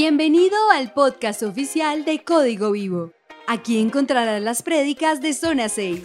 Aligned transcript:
Bienvenido 0.00 0.56
al 0.70 0.92
podcast 0.92 1.42
oficial 1.42 2.04
de 2.04 2.22
Código 2.22 2.70
Vivo. 2.70 3.12
Aquí 3.48 3.80
encontrarás 3.80 4.40
las 4.40 4.62
prédicas 4.62 5.20
de 5.20 5.34
Zona 5.34 5.68
6. 5.68 6.04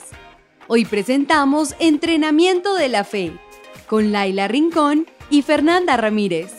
Hoy 0.67 0.83
presentamos 0.83 1.75
Entrenamiento 1.77 2.73
de 2.73 2.89
la 2.89 3.03
Fe 3.03 3.39
con 3.85 4.11
Laila 4.11 4.47
Rincón 4.47 5.05
y 5.29 5.43
Fernanda 5.43 5.95
Ramírez. 5.95 6.53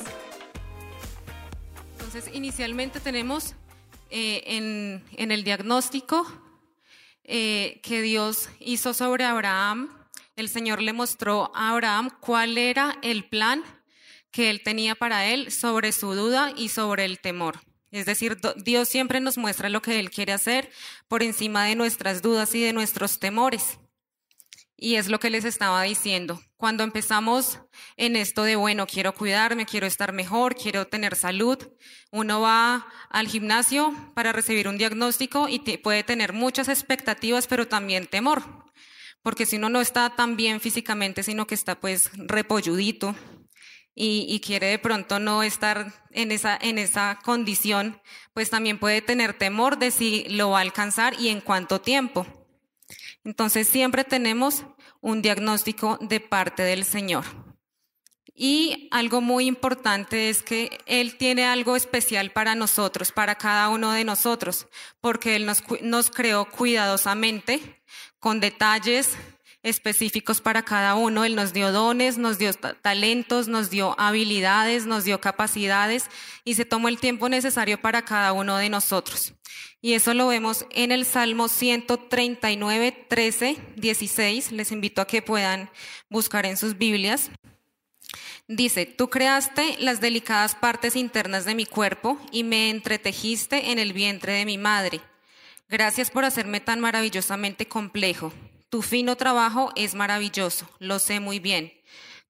Entonces, 1.95 2.31
inicialmente 2.33 3.01
tenemos 3.01 3.57
eh, 4.11 4.45
en, 5.17 5.33
el 5.33 5.43
diagnóstico 5.43 6.25
eh, 7.25 7.81
que 7.83 8.01
Dios 8.01 8.49
hizo 8.61 8.95
sobre 8.95 9.25
Abraham. 9.25 9.91
El 10.37 10.49
Señor 10.49 10.81
le 10.81 10.93
mostró 10.93 11.51
a 11.53 11.71
Abraham 11.71 12.11
cuál 12.21 12.59
era 12.59 12.97
el 13.03 13.25
plan 13.25 13.65
que 14.35 14.51
él 14.51 14.63
tenía 14.63 14.97
para 14.97 15.27
él 15.27 15.53
sobre 15.53 15.93
su 15.93 16.13
duda 16.13 16.53
y 16.57 16.69
sobre 16.69 17.05
el 17.05 17.21
temor. 17.21 17.61
Es 17.93 18.05
decir, 18.05 18.37
Dios 18.57 18.89
siempre 18.89 19.21
nos 19.21 19.39
muestra 19.39 19.69
lo 19.69 19.81
que 19.81 20.01
Él 20.01 20.11
quiere 20.11 20.33
hacer 20.33 20.69
por 21.07 21.23
encima 21.23 21.67
de 21.67 21.77
nuestras 21.77 22.21
dudas 22.21 22.53
y 22.57 22.61
de 22.61 22.73
nuestros 22.73 23.21
temores. 23.21 23.79
Y 24.77 24.97
es 24.97 25.07
lo 25.07 25.21
que 25.21 25.31
les 25.31 25.45
estaba 25.45 25.85
diciendo. 25.85 26.41
Cuando 26.57 26.83
empezamos 26.83 27.61
en 27.97 28.17
esto 28.17 28.43
de, 28.43 28.57
bueno, 28.57 28.89
quiero 28.89 29.15
cuidarme, 29.15 29.67
quiero 29.67 29.87
estar 29.87 30.13
mejor, 30.13 30.57
quiero 30.57 30.89
tener 30.89 31.15
salud, 31.15 31.57
uno 32.11 32.41
va 32.41 32.89
al 33.11 33.29
gimnasio 33.29 33.95
para 34.17 34.33
recibir 34.33 34.67
un 34.67 34.79
diagnóstico 34.79 35.49
y 35.49 35.61
puede 35.79 36.03
tener 36.03 36.33
muchas 36.33 36.69
expectativas, 36.69 37.47
pero 37.47 37.69
también 37.69 38.09
temor. 38.09 38.43
Porque 39.23 39.47
si 39.47 39.57
uno 39.57 39.69
no 39.69 39.81
está 39.81 40.11
tan 40.11 40.37
bien 40.37 40.59
físicamente, 40.61 41.23
sino 41.23 41.47
que 41.47 41.55
está 41.55 41.79
pues 41.79 42.11
repolludito, 42.15 43.15
y, 43.95 44.41
quiere 44.41 44.67
de 44.67 44.79
pronto 44.79 45.21
no 45.21 45.43
estar 45.43 45.93
en 46.11 46.33
esa, 46.33 46.59
en 46.61 46.79
esa 46.79 47.19
condición, 47.23 48.01
pues 48.33 48.51
también 48.51 48.79
puede 48.79 49.03
tener 49.03 49.35
temor 49.35 49.79
de 49.79 49.91
si 49.91 50.25
lo 50.29 50.51
va 50.51 50.59
a 50.59 50.63
alcanzar 50.63 51.15
y 51.21 51.29
en 51.29 51.41
cuánto 51.41 51.81
tiempo. 51.81 52.27
Entonces 53.25 53.69
siempre 53.69 54.03
tenemos 54.03 54.65
un 55.01 55.23
diagnóstico 55.23 55.99
de 56.01 56.19
parte 56.21 56.63
del 56.63 56.85
Señor. 56.85 57.25
Y 58.37 58.89
algo 58.91 59.21
muy 59.21 59.47
importante 59.47 60.29
es 60.29 60.43
que 60.43 60.81
Él 60.87 61.17
tiene 61.17 61.45
algo 61.45 61.77
especial 61.77 62.33
para 62.33 62.57
nosotros, 62.57 63.13
para 63.13 63.37
cada 63.37 63.69
uno 63.69 63.93
de 63.93 64.05
nosotros, 64.05 64.67
porque 65.01 65.37
Él 65.37 65.47
nos, 65.47 65.63
nos 65.83 66.11
creó 66.11 66.47
cuidadosamente, 66.47 67.81
con 68.19 68.41
detalles, 68.41 69.17
específicos 69.65 70.41
para 70.41 70.63
cada 70.63 70.95
uno. 70.95 71.25
Él 71.25 71.35
nos 71.35 71.53
dio 71.53 71.73
dones, 71.73 72.19
nos 72.19 72.39
dio 72.39 72.55
talentos, 72.55 73.49
nos 73.49 73.71
dio 73.71 73.99
habilidades, 73.99 74.87
nos 74.87 75.05
dio 75.05 75.21
capacidades 75.21 76.09
y 76.45 76.55
se 76.55 76.65
tomó 76.65 76.89
el 76.89 77.01
tiempo 77.01 77.29
necesario 77.29 77.81
para 77.81 78.05
cada 78.05 78.33
uno 78.33 78.57
de 78.59 78.69
nosotros. 78.69 79.33
Y 79.81 79.95
eso 79.95 80.15
lo 80.15 80.29
vemos 80.29 80.67
en 80.71 80.93
el 80.93 81.05
Salmo 81.05 81.49
139, 81.49 83.07
13, 83.09 83.57
16. 83.77 84.53
Les 84.53 84.71
invito 84.71 85.03
a 85.03 85.07
que 85.07 85.23
puedan 85.23 85.71
buscar 86.09 86.47
en 86.47 86.57
sus 86.57 86.79
Biblias. 86.79 87.31
Dice, 88.47 88.85
tú 88.85 89.09
creaste 89.09 89.77
las 89.81 90.01
delicadas 90.01 90.55
partes 90.55 90.97
internas 90.97 91.47
de 91.47 91.55
mi 91.55 91.65
cuerpo 91.65 92.19
y 92.31 92.45
me 92.45 92.69
entretejiste 92.69 93.71
en 93.71 93.79
el 93.79 93.95
vientre 93.95 94.35
de 94.35 94.45
mi 94.45 94.59
madre. 94.59 95.01
Gracias 95.69 96.11
por 96.11 96.27
hacerme 96.27 96.61
tan 96.61 96.81
maravillosamente 96.81 97.67
complejo. 97.67 98.33
Tu 98.75 98.83
fino 98.83 99.15
trabajo 99.15 99.71
es 99.77 99.95
maravilloso, 99.95 100.69
lo 100.81 100.99
sé 100.99 101.21
muy 101.21 101.39
bien. 101.39 101.73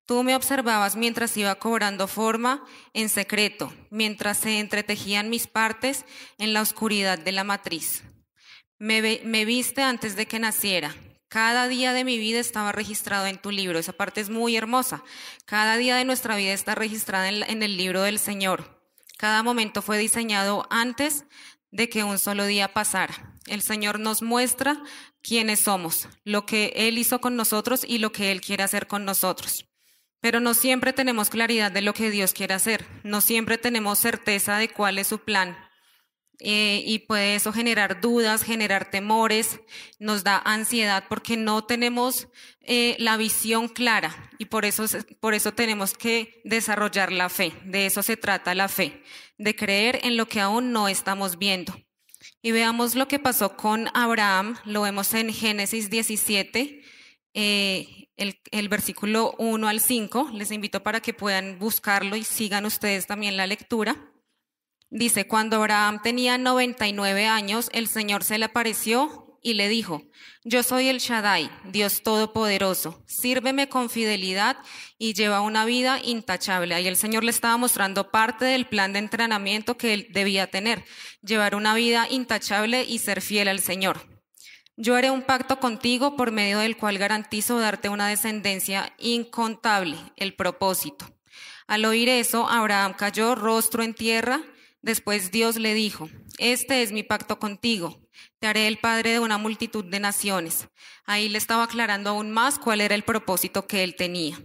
Tú 0.05 0.23
me 0.23 0.37
observabas 0.37 0.95
mientras 0.95 1.35
iba 1.39 1.55
cobrando 1.55 2.07
forma 2.07 2.63
en 2.93 3.09
secreto, 3.09 3.73
mientras 3.89 4.41
se 4.41 4.61
entretejían 4.61 5.31
mis 5.31 5.47
partes 5.47 6.05
en 6.37 6.53
la 6.53 6.61
oscuridad 6.61 7.19
de 7.19 7.33
la 7.33 7.45
matriz. 7.45 8.05
Me, 8.79 9.01
viste 9.47 9.81
antes 9.81 10.17
de 10.17 10.27
que 10.27 10.39
naciera. 10.39 10.95
Cada 11.29 11.67
día 11.67 11.95
de 11.95 12.05
mi 12.05 12.19
vida 12.19 12.41
estaba 12.41 12.73
registrado 12.73 13.25
en 13.25 13.39
tu 13.39 13.51
libro. 13.51 13.79
Esa 13.79 13.95
parte 13.95 14.21
es 14.21 14.29
muy 14.29 14.55
hermosa. 14.55 15.03
Cada 15.47 15.79
día 15.79 15.97
de 15.97 16.05
nuestra 16.05 16.37
vida 16.37 16.53
está 16.53 16.75
registrada 16.75 17.31
en 17.31 17.63
el 17.63 17.79
libro 17.79 18.03
del 18.03 18.19
Señor. 18.19 18.83
Cada 19.17 19.43
momento 19.43 19.81
fue 19.81 19.97
diseñado 19.97 20.67
antes 20.69 21.25
de 21.71 21.89
que 21.89 22.05
un 22.05 22.19
solo 22.19 22.45
día 22.45 22.75
pasara. 22.75 23.34
El 23.47 23.63
Señor 23.63 24.01
nos 24.01 24.23
muestra 24.23 24.83
quiénes 25.23 25.61
somos, 25.61 26.09
lo 26.25 26.47
que 26.47 26.73
Él 26.77 26.99
hizo 26.99 27.21
con 27.21 27.37
nosotros 27.37 27.85
y 27.87 27.99
lo 27.99 28.13
que 28.13 28.33
Él 28.33 28.41
quiere 28.41 28.63
hacer 28.63 28.87
con 28.87 29.05
nosotros. 29.05 29.67
Pero 30.21 30.41
no 30.41 30.55
siempre 30.55 30.93
tenemos 30.93 31.29
claridad 31.29 31.71
de 31.71 31.83
lo 31.83 31.93
que 31.93 32.11
Dios 32.11 32.33
quiere 32.33 32.55
hacer, 32.55 32.87
no 33.03 33.21
siempre 33.21 33.59
tenemos 33.59 33.99
certeza 33.99 34.57
de 34.57 34.69
cuál 34.69 34.99
es 34.99 35.09
su 35.09 35.19
plan. 35.19 35.57
Eh, 36.41 36.83
y 36.85 37.01
puede 37.01 37.37
eso 37.37 37.53
generar 37.53 38.01
dudas, 38.01 38.43
generar 38.43 38.91
temores, 38.91 39.61
nos 40.01 40.25
da 40.25 40.43
ansiedad 40.45 41.05
porque 41.09 41.37
no 41.37 41.65
tenemos 41.65 42.27
eh, 42.61 42.97
la 42.99 43.17
visión 43.17 43.69
clara 43.69 44.31
y 44.39 44.47
por 44.47 44.65
eso, 44.65 44.85
por 45.21 45.35
eso 45.35 45.53
tenemos 45.53 45.95
que 45.95 46.41
desarrollar 46.45 47.13
la 47.13 47.29
fe. 47.29 47.53
De 47.65 47.87
eso 47.87 48.03
se 48.03 48.17
trata 48.17 48.55
la 48.55 48.69
fe, 48.69 49.03
de 49.39 49.55
creer 49.55 50.01
en 50.03 50.17
lo 50.17 50.27
que 50.27 50.41
aún 50.41 50.73
no 50.73 50.89
estamos 50.89 51.39
viendo. 51.39 51.84
Y 52.45 52.53
veamos 52.53 52.95
lo 52.95 53.09
que 53.09 53.19
pasó 53.19 53.57
con 53.57 53.89
Abraham, 53.95 54.59
lo 54.67 54.83
vemos 54.83 55.15
en 55.15 55.33
Génesis 55.33 55.89
17, 55.89 56.83
eh, 57.33 58.09
el, 58.19 58.39
el, 58.51 58.69
versículo 58.69 59.35
1 59.39 59.67
al 59.67 59.81
5. 59.81 60.29
Les 60.35 60.51
invito 60.51 60.83
para 60.83 61.01
que 61.01 61.15
puedan 61.15 61.59
buscarlo 61.59 62.17
y 62.17 62.23
sigan 62.23 62.67
ustedes 62.67 63.07
también 63.07 63.39
la 63.39 63.47
lectura. 63.47 64.13
Dice, 64.91 65.27
cuando 65.27 65.57
Abraham 65.57 66.03
tenía 66.03 66.37
99 66.37 67.25
años, 67.25 67.71
el 67.73 67.89
Señor 67.89 68.23
se 68.25 68.37
le 68.37 68.45
apareció 68.45 69.24
y 69.45 69.55
le 69.55 69.69
dijo, 69.69 70.03
yo 70.43 70.65
soy 70.65 70.89
el 70.89 70.99
Shaddai, 70.99 71.51
Dios 71.67 72.03
Todopoderoso, 72.03 73.05
sírveme 73.07 73.69
con 73.69 73.91
fidelidad 73.91 74.57
y 74.99 75.13
lleva 75.13 75.43
una 75.43 75.65
vida 75.65 76.01
intachable. 76.03 76.75
Ahí 76.75 76.89
el 76.89 76.97
Señor 76.97 77.23
le 77.23 77.31
estaba 77.31 77.57
mostrando 77.59 78.11
parte 78.11 78.47
del 78.47 78.67
plan 78.67 78.93
de 78.93 78.99
entrenamiento 79.01 79.77
que 79.77 79.95
él 79.95 80.09
debía 80.11 80.51
tener, 80.51 80.85
llevar 81.23 81.55
una 81.55 81.75
vida 81.75 82.09
intachable 82.11 82.85
y 82.85 82.99
ser 82.99 83.21
fiel 83.21 83.49
al 83.49 83.61
Señor. 83.61 84.01
Yo 84.77 84.97
haré 84.97 85.11
un 85.11 85.23
pacto 85.23 85.61
contigo 85.61 86.17
por 86.17 86.33
medio 86.33 86.59
del 86.59 86.77
cual 86.77 86.99
garantizo 86.99 87.61
darte 87.61 87.91
una 87.91 88.09
descendencia 88.09 88.93
incontable, 88.99 89.97
el 90.17 90.35
propósito. 90.35 91.07
Al 91.67 91.85
oír 91.85 92.09
eso, 92.09 92.49
Abraham 92.49 92.95
cayó 92.97 93.35
rostro 93.35 93.83
en 93.83 93.95
tierra. 93.95 94.41
Después 94.85 95.31
Dios 95.31 95.57
le 95.57 95.75
dijo, 95.75 96.09
este 96.39 96.83
es 96.83 96.93
mi 96.93 97.03
pacto 97.03 97.39
contigo 97.39 98.05
te 98.39 98.47
haré 98.47 98.69
el 98.69 98.79
padre 98.79 99.13
de 99.13 99.21
una 99.21 99.39
multitud 99.39 99.85
de 99.85 100.01
naciones. 100.01 100.69
Ahí 101.05 101.29
le 101.29 101.39
estaba 101.39 101.65
aclarando 101.65 102.11
aún 102.11 102.31
más 102.31 102.59
cuál 102.59 102.81
era 102.81 102.95
el 102.95 103.03
propósito 103.03 103.67
que 103.67 103.85
él 103.85 103.97
tenía. 103.97 104.39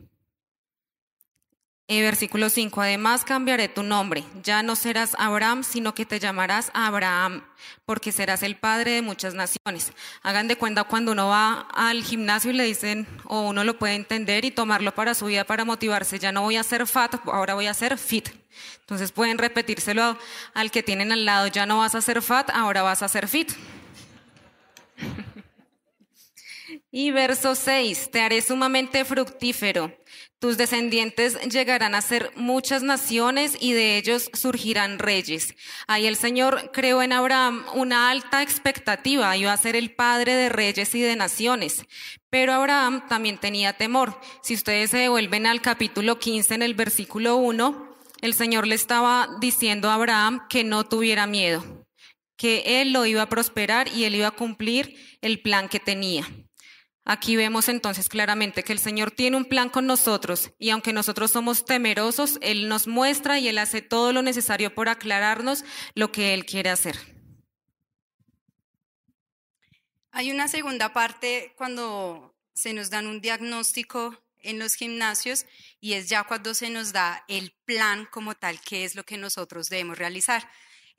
En 1.91 2.03
versículo 2.03 2.49
5, 2.49 2.81
además 2.81 3.23
cambiaré 3.23 3.67
tu 3.67 3.81
nombre. 3.81 4.23
Ya 4.43 4.61
no 4.61 4.75
serás 4.75 5.15
Abraham, 5.17 5.63
sino 5.63 5.95
que 5.95 6.05
te 6.05 6.19
llamarás 6.19 6.69
Abraham, 6.75 7.43
porque 7.87 8.11
serás 8.11 8.43
el 8.43 8.55
padre 8.55 8.91
de 8.91 9.01
muchas 9.01 9.33
naciones. 9.33 9.91
Hagan 10.21 10.47
de 10.47 10.55
cuenta 10.55 10.83
cuando 10.83 11.13
uno 11.13 11.29
va 11.29 11.61
al 11.73 12.03
gimnasio 12.03 12.51
y 12.51 12.53
le 12.53 12.65
dicen, 12.65 13.07
o 13.23 13.41
uno 13.41 13.63
lo 13.63 13.79
puede 13.79 13.95
entender 13.95 14.45
y 14.45 14.51
tomarlo 14.51 14.93
para 14.93 15.15
su 15.15 15.25
vida 15.25 15.45
para 15.45 15.65
motivarse. 15.65 16.19
Ya 16.19 16.31
no 16.31 16.43
voy 16.43 16.57
a 16.57 16.63
ser 16.63 16.85
fat, 16.85 17.15
ahora 17.25 17.55
voy 17.55 17.65
a 17.65 17.73
ser 17.73 17.97
fit. 17.97 18.29
Entonces 18.81 19.11
pueden 19.11 19.39
repetírselo 19.39 20.15
al 20.53 20.69
que 20.69 20.83
tienen 20.83 21.11
al 21.11 21.25
lado, 21.25 21.47
ya 21.47 21.65
no 21.65 21.79
vas 21.79 21.95
a 21.95 22.01
ser 22.01 22.21
fat, 22.21 22.51
ahora 22.51 22.83
vas 22.83 23.01
a 23.01 23.07
ser 23.07 23.27
fit. 23.27 23.51
Y 26.91 27.11
verso 27.11 27.53
6, 27.53 28.09
te 28.11 28.21
haré 28.21 28.41
sumamente 28.41 29.05
fructífero. 29.05 29.91
Tus 30.39 30.55
descendientes 30.55 31.37
llegarán 31.51 31.95
a 31.95 32.01
ser 32.01 32.31
muchas 32.37 32.81
naciones 32.81 33.57
y 33.59 33.73
de 33.73 33.97
ellos 33.97 34.29
surgirán 34.31 34.97
reyes. 34.97 35.53
Ahí 35.85 36.07
el 36.07 36.15
Señor 36.15 36.71
creó 36.71 37.01
en 37.01 37.11
Abraham 37.11 37.65
una 37.73 38.09
alta 38.09 38.41
expectativa, 38.41 39.35
iba 39.35 39.51
a 39.51 39.57
ser 39.57 39.75
el 39.75 39.93
padre 39.93 40.35
de 40.35 40.47
reyes 40.47 40.95
y 40.95 41.01
de 41.01 41.17
naciones. 41.17 41.83
Pero 42.29 42.53
Abraham 42.53 43.05
también 43.09 43.37
tenía 43.37 43.73
temor. 43.73 44.17
Si 44.41 44.53
ustedes 44.53 44.91
se 44.91 44.97
devuelven 44.99 45.45
al 45.45 45.61
capítulo 45.61 46.19
15 46.19 46.55
en 46.55 46.61
el 46.61 46.73
versículo 46.73 47.35
1, 47.35 47.97
el 48.21 48.33
Señor 48.33 48.65
le 48.65 48.75
estaba 48.75 49.27
diciendo 49.41 49.89
a 49.89 49.95
Abraham 49.95 50.47
que 50.49 50.63
no 50.63 50.85
tuviera 50.85 51.27
miedo, 51.27 51.85
que 52.37 52.81
él 52.81 52.93
lo 52.93 53.05
iba 53.05 53.23
a 53.23 53.29
prosperar 53.29 53.89
y 53.89 54.05
él 54.05 54.15
iba 54.15 54.27
a 54.27 54.31
cumplir 54.31 54.95
el 55.19 55.41
plan 55.41 55.67
que 55.67 55.81
tenía. 55.81 56.25
Aquí 57.11 57.35
vemos 57.35 57.69
entonces 57.69 58.07
claramente 58.07 58.63
que 58.63 58.71
el 58.71 58.77
Señor 58.77 59.09
tiene 59.09 59.35
un 59.35 59.45
plan 59.45 59.69
con 59.69 59.87
nosotros 59.87 60.51
y 60.59 60.69
aunque 60.69 60.93
nosotros 60.93 61.31
somos 61.31 61.65
temerosos, 61.65 62.37
Él 62.39 62.69
nos 62.69 62.85
muestra 62.85 63.39
y 63.39 63.47
Él 63.47 63.57
hace 63.57 63.81
todo 63.81 64.13
lo 64.13 64.21
necesario 64.21 64.75
por 64.75 64.89
aclararnos 64.89 65.65
lo 65.95 66.11
que 66.11 66.35
Él 66.35 66.45
quiere 66.45 66.69
hacer. 66.69 66.97
Hay 70.11 70.29
una 70.29 70.47
segunda 70.47 70.93
parte 70.93 71.55
cuando 71.57 72.35
se 72.53 72.73
nos 72.73 72.91
dan 72.91 73.07
un 73.07 73.21
diagnóstico 73.21 74.15
en 74.37 74.59
los 74.59 74.75
gimnasios 74.75 75.47
y 75.79 75.93
es 75.93 76.09
ya 76.09 76.25
cuando 76.25 76.53
se 76.53 76.69
nos 76.69 76.93
da 76.93 77.25
el 77.27 77.55
plan 77.65 78.07
como 78.11 78.35
tal, 78.35 78.61
que 78.61 78.83
es 78.83 78.93
lo 78.93 79.03
que 79.03 79.17
nosotros 79.17 79.67
debemos 79.69 79.97
realizar. 79.97 80.47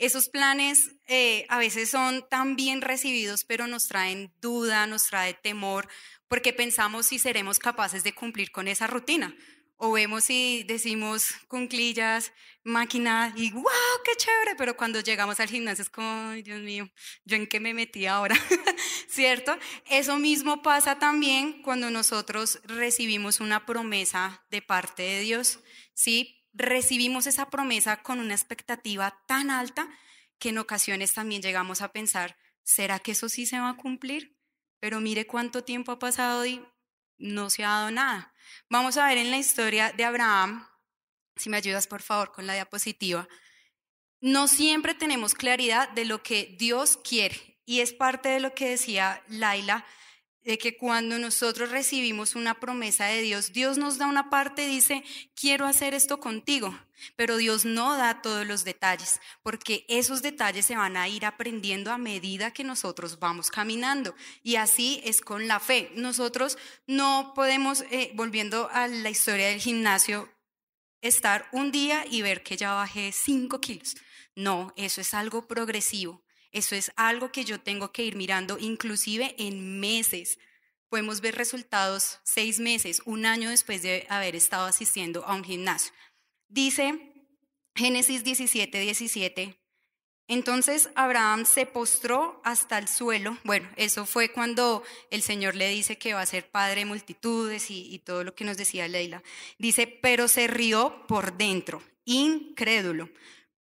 Esos 0.01 0.31
planes 0.31 0.93
eh, 1.09 1.45
a 1.51 1.59
veces 1.59 1.91
son 1.91 2.27
tan 2.31 2.57
bien 2.57 2.81
recibidos, 2.81 3.45
pero 3.45 3.67
nos 3.67 3.87
traen 3.87 4.33
duda, 4.41 4.87
nos 4.87 5.05
trae 5.05 5.35
temor, 5.35 5.89
porque 6.27 6.55
pensamos 6.55 7.05
si 7.05 7.19
seremos 7.19 7.59
capaces 7.59 8.03
de 8.03 8.15
cumplir 8.15 8.51
con 8.51 8.67
esa 8.67 8.87
rutina. 8.87 9.37
O 9.77 9.93
vemos 9.93 10.31
y 10.31 10.63
decimos 10.63 11.35
cunclillas, 11.49 12.33
máquina 12.65 13.35
y 13.37 13.51
wow, 13.51 13.65
qué 14.03 14.13
chévere, 14.17 14.55
pero 14.57 14.75
cuando 14.75 15.01
llegamos 15.01 15.39
al 15.39 15.51
gimnasio 15.51 15.83
es 15.83 15.91
como, 15.91 16.31
ay 16.31 16.43
Dios 16.43 16.63
mío, 16.63 16.91
¿yo 17.27 17.37
en 17.37 17.47
qué 17.47 17.61
me 17.61 17.75
metí 17.75 18.07
ahora? 18.07 18.37
¿Cierto? 19.09 19.55
Eso 19.91 20.17
mismo 20.17 20.63
pasa 20.63 20.99
también 20.99 21.61
cuando 21.61 21.91
nosotros 21.91 22.61
recibimos 22.65 23.41
una 23.41 23.67
promesa 23.67 24.47
de 24.51 24.63
parte 24.63 25.03
de 25.03 25.21
Dios, 25.21 25.61
¿sí? 25.93 26.40
Recibimos 26.53 27.27
esa 27.27 27.51
promesa 27.51 28.03
con 28.03 28.21
una 28.21 28.35
expectativa 28.35 29.23
tan 29.27 29.51
alta 29.51 29.89
que 30.39 30.51
en 30.51 30.59
ocasiones 30.59 31.15
también 31.15 31.43
llegamos 31.43 31.83
a 31.83 31.93
pensar, 31.93 32.37
¿será 32.63 32.99
que 32.99 33.13
eso 33.13 33.29
sí 33.29 33.47
se 33.47 33.61
va 33.61 33.71
a 33.71 33.77
cumplir? 33.77 34.37
Pero 34.81 35.01
mire 35.01 35.27
cuánto 35.27 35.65
tiempo 35.65 35.93
ha 35.93 35.99
pasado 35.99 36.47
y 36.47 36.65
no 37.19 37.51
se 37.51 37.65
ha 37.65 37.69
dado 37.69 37.91
nada. 37.91 38.35
Vamos 38.69 38.97
a 38.97 39.07
ver 39.07 39.19
en 39.19 39.31
la 39.31 39.39
historia 39.39 39.93
de 39.93 40.05
Abraham, 40.05 40.67
si 41.37 41.51
me 41.51 41.59
ayudas 41.59 41.87
por 41.87 42.03
favor 42.03 42.33
con 42.33 42.47
la 42.47 42.55
diapositiva, 42.55 43.29
no 44.21 44.49
siempre 44.49 44.95
tenemos 44.95 45.35
claridad 45.35 45.89
de 45.91 46.05
lo 46.05 46.23
que 46.23 46.57
Dios 46.59 46.99
quiere 47.03 47.59
y 47.65 47.81
es 47.81 47.93
parte 47.93 48.29
de 48.29 48.41
lo 48.41 48.55
que 48.55 48.71
decía 48.71 49.23
Laila 49.29 49.85
de 50.45 50.59
que 50.59 50.77
cuando 50.77 51.19
nosotros 51.19 51.71
recibimos 51.71 52.35
una 52.35 52.59
promesa 52.59 53.07
de 53.07 53.21
Dios, 53.21 53.53
Dios 53.53 53.77
nos 53.77 53.99
da 53.99 54.07
una 54.07 54.31
parte 54.31 54.65
y 54.65 54.75
dice, 54.75 55.05
quiero 55.35 55.67
hacer 55.67 55.93
esto 55.93 56.19
contigo, 56.19 56.75
pero 57.17 57.37
Dios 57.37 57.65
no 57.65 57.97
da 57.97 58.23
todos 58.23 58.47
los 58.47 58.65
detalles, 58.65 59.21
porque 59.43 59.85
esos 59.89 60.23
detalles 60.23 60.65
se 60.65 60.77
van 60.77 60.97
a 60.97 61.09
ir 61.09 61.27
aprendiendo 61.27 61.93
a 61.93 61.99
medida 61.99 62.53
que 62.53 62.65
nosotros 62.65 63.19
vamos 63.19 63.51
caminando. 63.51 64.15
Y 64.43 64.57
así 64.57 65.01
es 65.05 65.21
con 65.21 65.47
la 65.47 65.61
fe. 65.61 65.91
Nosotros 65.95 66.57
no 66.87 67.33
podemos, 67.35 67.83
eh, 67.91 68.13
volviendo 68.15 68.69
a 68.73 68.89
la 68.89 69.11
historia 69.11 69.49
del 69.49 69.61
gimnasio, 69.61 70.31
estar 71.03 71.49
un 71.53 71.73
día 71.73 72.05
y 72.11 72.23
ver 72.23 72.43
que 72.43 72.57
ya 72.57 72.75
bajé 72.75 73.13
cinco 73.13 73.61
kilos. 73.61 73.97
No, 74.35 74.73
eso 74.77 75.01
es 75.01 75.13
algo 75.15 75.47
progresivo. 75.47 76.23
Eso 76.53 76.75
es 76.75 76.93
algo 76.97 77.31
que 77.31 77.45
yo 77.45 77.61
tengo 77.61 77.93
que 77.93 78.05
ir 78.05 78.17
mirando 78.17 78.59
inclusive 78.59 79.35
en 79.39 79.81
meses. 79.81 80.39
Podemos 80.89 81.21
ver 81.21 81.37
resultados 81.37 82.19
seis 82.25 82.59
meses, 82.59 83.01
un 83.05 83.25
año 83.25 83.51
después 83.51 83.83
de 83.83 84.07
haber 84.09 84.35
estado 84.35 84.67
asistiendo 84.67 85.25
a 85.25 85.35
un 85.35 85.45
gimnasio. 85.45 85.93
Dice 86.49 87.11
Génesis 87.77 88.25
17, 88.25 88.81
17. 88.81 89.57
Entonces 90.27 90.91
Abraham 90.95 91.45
se 91.45 91.67
postró 91.67 92.41
hasta 92.45 92.79
el 92.79 92.89
suelo. 92.89 93.37
Bueno, 93.43 93.69
eso 93.77 94.07
fue 94.07 94.31
cuando 94.31 94.85
el 95.11 95.23
Señor 95.23 95.57
le 95.57 95.69
dice 95.69 95.99
que 95.99 96.15
va 96.15 96.21
a 96.21 96.27
ser 96.27 96.49
padre 96.51 96.81
de 96.81 96.87
multitudes 96.87 97.71
y, 97.71 97.93
y 97.93 97.99
todo 98.01 98.23
lo 98.23 98.35
que 98.35 98.45
nos 98.45 98.57
decía 98.57 98.87
Leila. 98.87 99.23
Dice, 99.59 99.87
pero 99.87 100.29
se 100.29 100.47
rió 100.47 101.05
por 101.09 101.37
dentro, 101.37 101.83
incrédulo. 102.05 103.09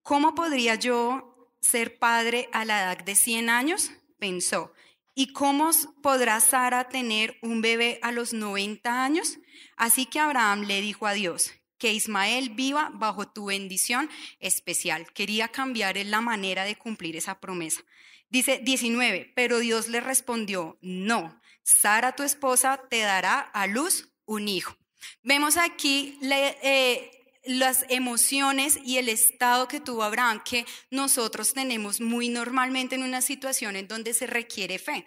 ¿Cómo 0.03 0.35
podría 0.35 0.77
yo 0.77 1.40
ser 1.61 1.99
padre 1.99 2.49
a 2.53 2.65
la 2.65 2.83
edad 2.83 3.05
de 3.05 3.15
100 3.15 3.51
años? 3.51 3.91
Pensó. 4.19 4.73
¿Y 5.15 5.33
cómo 5.33 5.71
podrá 6.03 6.41
Sara 6.41 6.89
tener 6.89 7.39
un 7.43 7.61
bebé 7.61 7.99
a 8.03 8.13
los 8.13 8.33
90 8.33 9.05
años? 9.05 9.39
Así 9.77 10.07
que 10.07 10.21
Abraham 10.21 10.63
le 10.63 10.81
dijo 10.81 11.07
a 11.07 11.13
Dios, 11.13 11.53
que 11.81 11.93
Ismael 11.93 12.51
viva 12.51 12.91
bajo 12.93 13.27
tu 13.27 13.47
bendición 13.47 14.09
especial. 14.39 15.11
Quería 15.13 15.49
cambiar 15.49 15.97
la 15.97 16.21
manera 16.21 16.65
de 16.65 16.77
cumplir 16.77 17.17
esa 17.17 17.41
promesa. 17.41 17.81
Dice 18.29 18.61
19, 18.63 19.33
pero 19.35 19.59
Dios 19.59 19.89
le 19.89 20.01
respondió, 20.01 20.79
no, 20.83 21.41
Sara 21.63 22.15
tu 22.15 22.23
esposa 22.23 22.83
te 22.89 23.01
dará 23.01 23.41
a 23.41 23.67
luz 23.67 24.13
un 24.27 24.47
hijo. 24.47 24.77
Vemos 25.23 25.57
aquí 25.57 26.19
eh, 26.23 27.11
las 27.45 27.85
emociones 27.89 28.79
y 28.85 28.99
el 28.99 29.09
estado 29.09 29.69
que 29.69 29.81
tuvo 29.81 30.03
Abraham, 30.03 30.43
que 30.45 30.67
nosotros 30.91 31.55
tenemos 31.55 32.01
muy 32.01 32.29
normalmente 32.29 32.95
en 32.95 33.03
una 33.03 33.23
situación 33.23 33.77
en 33.77 33.89
donde 33.89 34.15
se 34.15 34.27
requiere 34.27 34.79
fe. 34.79 35.07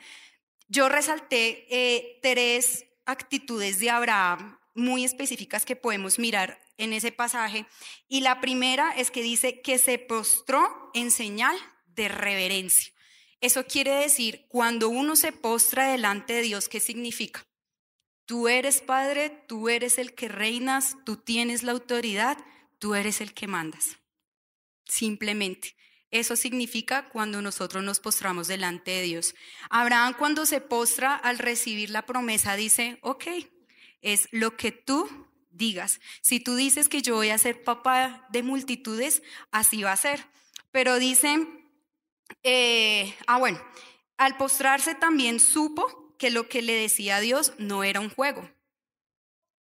Yo 0.67 0.89
resalté 0.89 1.67
eh, 1.69 2.19
tres 2.21 2.85
actitudes 3.05 3.79
de 3.79 3.89
Abraham 3.89 4.57
muy 4.73 5.05
específicas 5.05 5.65
que 5.65 5.75
podemos 5.75 6.17
mirar 6.17 6.59
en 6.77 6.93
ese 6.93 7.11
pasaje. 7.11 7.65
Y 8.07 8.21
la 8.21 8.41
primera 8.41 8.91
es 8.91 9.11
que 9.11 9.21
dice 9.21 9.61
que 9.61 9.77
se 9.77 9.99
postró 9.99 10.91
en 10.93 11.11
señal 11.11 11.55
de 11.85 12.07
reverencia. 12.07 12.91
Eso 13.39 13.65
quiere 13.65 13.91
decir, 13.91 14.45
cuando 14.47 14.89
uno 14.89 15.15
se 15.15 15.31
postra 15.31 15.91
delante 15.91 16.33
de 16.33 16.41
Dios, 16.43 16.69
¿qué 16.69 16.79
significa? 16.79 17.45
Tú 18.25 18.47
eres 18.47 18.81
Padre, 18.81 19.29
tú 19.47 19.69
eres 19.69 19.97
el 19.97 20.13
que 20.13 20.27
reinas, 20.29 20.95
tú 21.05 21.17
tienes 21.17 21.63
la 21.63 21.73
autoridad, 21.73 22.37
tú 22.79 22.95
eres 22.95 23.21
el 23.21 23.33
que 23.33 23.47
mandas. 23.47 23.97
Simplemente. 24.85 25.75
Eso 26.11 26.35
significa 26.35 27.09
cuando 27.09 27.41
nosotros 27.41 27.83
nos 27.83 27.99
postramos 27.99 28.47
delante 28.47 28.91
de 28.91 29.01
Dios. 29.01 29.33
Abraham 29.71 30.13
cuando 30.17 30.45
se 30.45 30.61
postra 30.61 31.15
al 31.15 31.39
recibir 31.39 31.89
la 31.89 32.05
promesa 32.05 32.55
dice, 32.55 32.99
ok, 33.01 33.25
es 34.01 34.27
lo 34.31 34.55
que 34.55 34.71
tú 34.71 35.09
digas. 35.49 35.99
Si 36.21 36.39
tú 36.39 36.55
dices 36.55 36.87
que 36.87 37.01
yo 37.01 37.15
voy 37.15 37.31
a 37.31 37.37
ser 37.39 37.63
papá 37.63 38.27
de 38.29 38.43
multitudes, 38.43 39.23
así 39.51 39.81
va 39.81 39.91
a 39.91 39.97
ser. 39.97 40.23
Pero 40.71 40.99
dicen, 40.99 41.67
eh, 42.43 43.15
ah 43.25 43.39
bueno, 43.39 43.59
al 44.17 44.37
postrarse 44.37 44.95
también 44.95 45.39
supo 45.39 46.02
que 46.23 46.29
lo 46.29 46.47
que 46.47 46.61
le 46.61 46.71
decía 46.71 47.17
a 47.17 47.19
Dios 47.19 47.51
no 47.57 47.83
era 47.83 47.99
un 47.99 48.09
juego. 48.09 48.49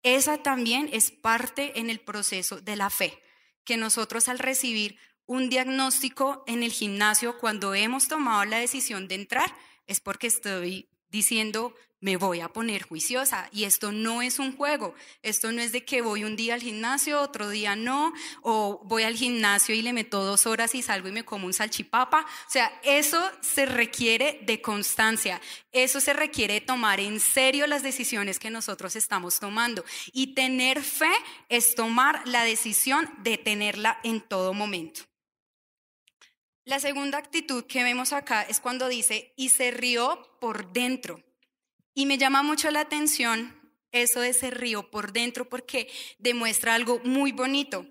Esa 0.03 0.43
también 0.43 0.91
es 0.93 1.11
parte 1.11 1.81
en 1.81 1.89
el 1.89 2.01
proceso 2.01 2.61
de 2.61 2.77
la 2.77 2.91
fe, 2.91 3.19
que 3.65 3.79
nosotros 3.79 4.29
al 4.29 4.39
recibir 4.39 4.99
un 5.25 5.49
diagnóstico 5.49 6.45
en 6.47 6.62
el 6.62 6.71
gimnasio, 6.71 7.39
cuando 7.39 7.73
hemos 7.75 8.09
tomado 8.09 8.45
la 8.45 8.59
decisión 8.59 9.09
de 9.09 9.15
entrar, 9.15 9.51
es 9.87 10.01
porque 10.01 10.27
estoy 10.27 10.89
diciendo, 11.11 11.75
me 12.01 12.17
voy 12.17 12.41
a 12.41 12.49
poner 12.49 12.83
juiciosa. 12.83 13.49
Y 13.53 13.65
esto 13.65 13.93
no 13.93 14.23
es 14.23 14.39
un 14.39 14.57
juego. 14.57 14.95
Esto 15.23 15.53
no 15.53 15.61
es 15.61 15.73
de 15.73 15.85
que 15.85 16.01
voy 16.01 16.25
un 16.25 16.37
día 16.37 16.55
al 16.55 16.62
gimnasio, 16.62 17.21
otro 17.21 17.51
día 17.51 17.77
no, 17.77 18.12
o 18.43 18.81
voy 18.85 19.03
al 19.03 19.15
gimnasio 19.15 19.75
y 19.75 19.83
le 19.83 19.93
meto 19.93 20.25
dos 20.25 20.47
horas 20.47 20.75
y 20.75 20.83
salgo 20.83 21.09
y 21.09 21.12
me 21.12 21.25
como 21.25 21.47
un 21.47 21.52
salchipapa. 21.52 22.21
O 22.21 22.50
sea, 22.50 22.73
eso 22.83 23.21
se 23.40 23.67
requiere 23.67 24.40
de 24.43 24.61
constancia. 24.61 25.40
Eso 25.73 26.00
se 26.00 26.12
requiere 26.12 26.61
tomar 26.61 27.00
en 27.00 27.21
serio 27.21 27.67
las 27.67 27.83
decisiones 27.83 28.38
que 28.38 28.50
nosotros 28.50 28.97
estamos 28.97 29.38
tomando. 29.38 29.85
Y 30.12 30.35
tener 30.35 30.83
fe 30.83 31.12
es 31.49 31.75
tomar 31.75 32.26
la 32.26 32.45
decisión 32.45 33.09
de 33.19 33.37
tenerla 33.37 34.00
en 34.02 34.21
todo 34.21 34.55
momento. 34.55 35.10
La 36.71 36.79
segunda 36.79 37.19
actitud 37.19 37.65
que 37.65 37.83
vemos 37.83 38.12
acá 38.12 38.43
es 38.43 38.61
cuando 38.61 38.87
dice, 38.87 39.35
y 39.37 39.49
se 39.49 39.73
rió 39.73 40.39
por 40.41 40.73
dentro. 40.73 41.21
Y 41.95 42.07
me 42.07 42.17
llama 42.17 42.45
mucho 42.45 42.71
la 42.71 42.79
atención 42.79 43.61
eso 43.91 44.21
de 44.21 44.33
se 44.33 44.53
rió 44.53 44.89
por 44.89 45.12
dentro 45.12 45.49
porque 45.49 45.91
demuestra 46.21 46.77
algo 46.77 47.00
muy 47.03 47.33
bonito. 47.33 47.87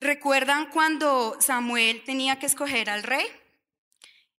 ¿Recuerdan 0.00 0.70
cuando 0.70 1.36
Samuel 1.38 2.02
tenía 2.02 2.38
que 2.38 2.46
escoger 2.46 2.88
al 2.88 3.02
rey? 3.02 3.26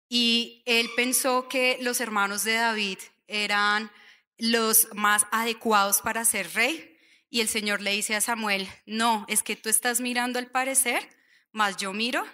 Y 0.09 0.63
él 0.65 0.89
pensó 0.97 1.49
que 1.49 1.77
los 1.83 2.01
hermanos 2.01 2.43
de 2.43 2.55
David 2.55 3.01
eran 3.27 3.91
los 4.39 4.89
más 4.95 5.27
adecuados 5.31 6.01
para 6.01 6.25
ser 6.25 6.51
rey. 6.55 6.97
Y 7.29 7.43
el 7.43 7.49
Señor 7.49 7.83
le 7.83 7.91
dice 7.91 8.15
a 8.15 8.23
Samuel, 8.23 8.67
no, 8.87 9.27
es 9.29 9.43
que 9.43 9.57
tú 9.57 9.69
estás 9.69 10.01
mirando 10.01 10.39
el 10.39 10.47
parecer, 10.47 11.07
más 11.53 11.77
yo 11.77 11.93
miro 11.93 12.25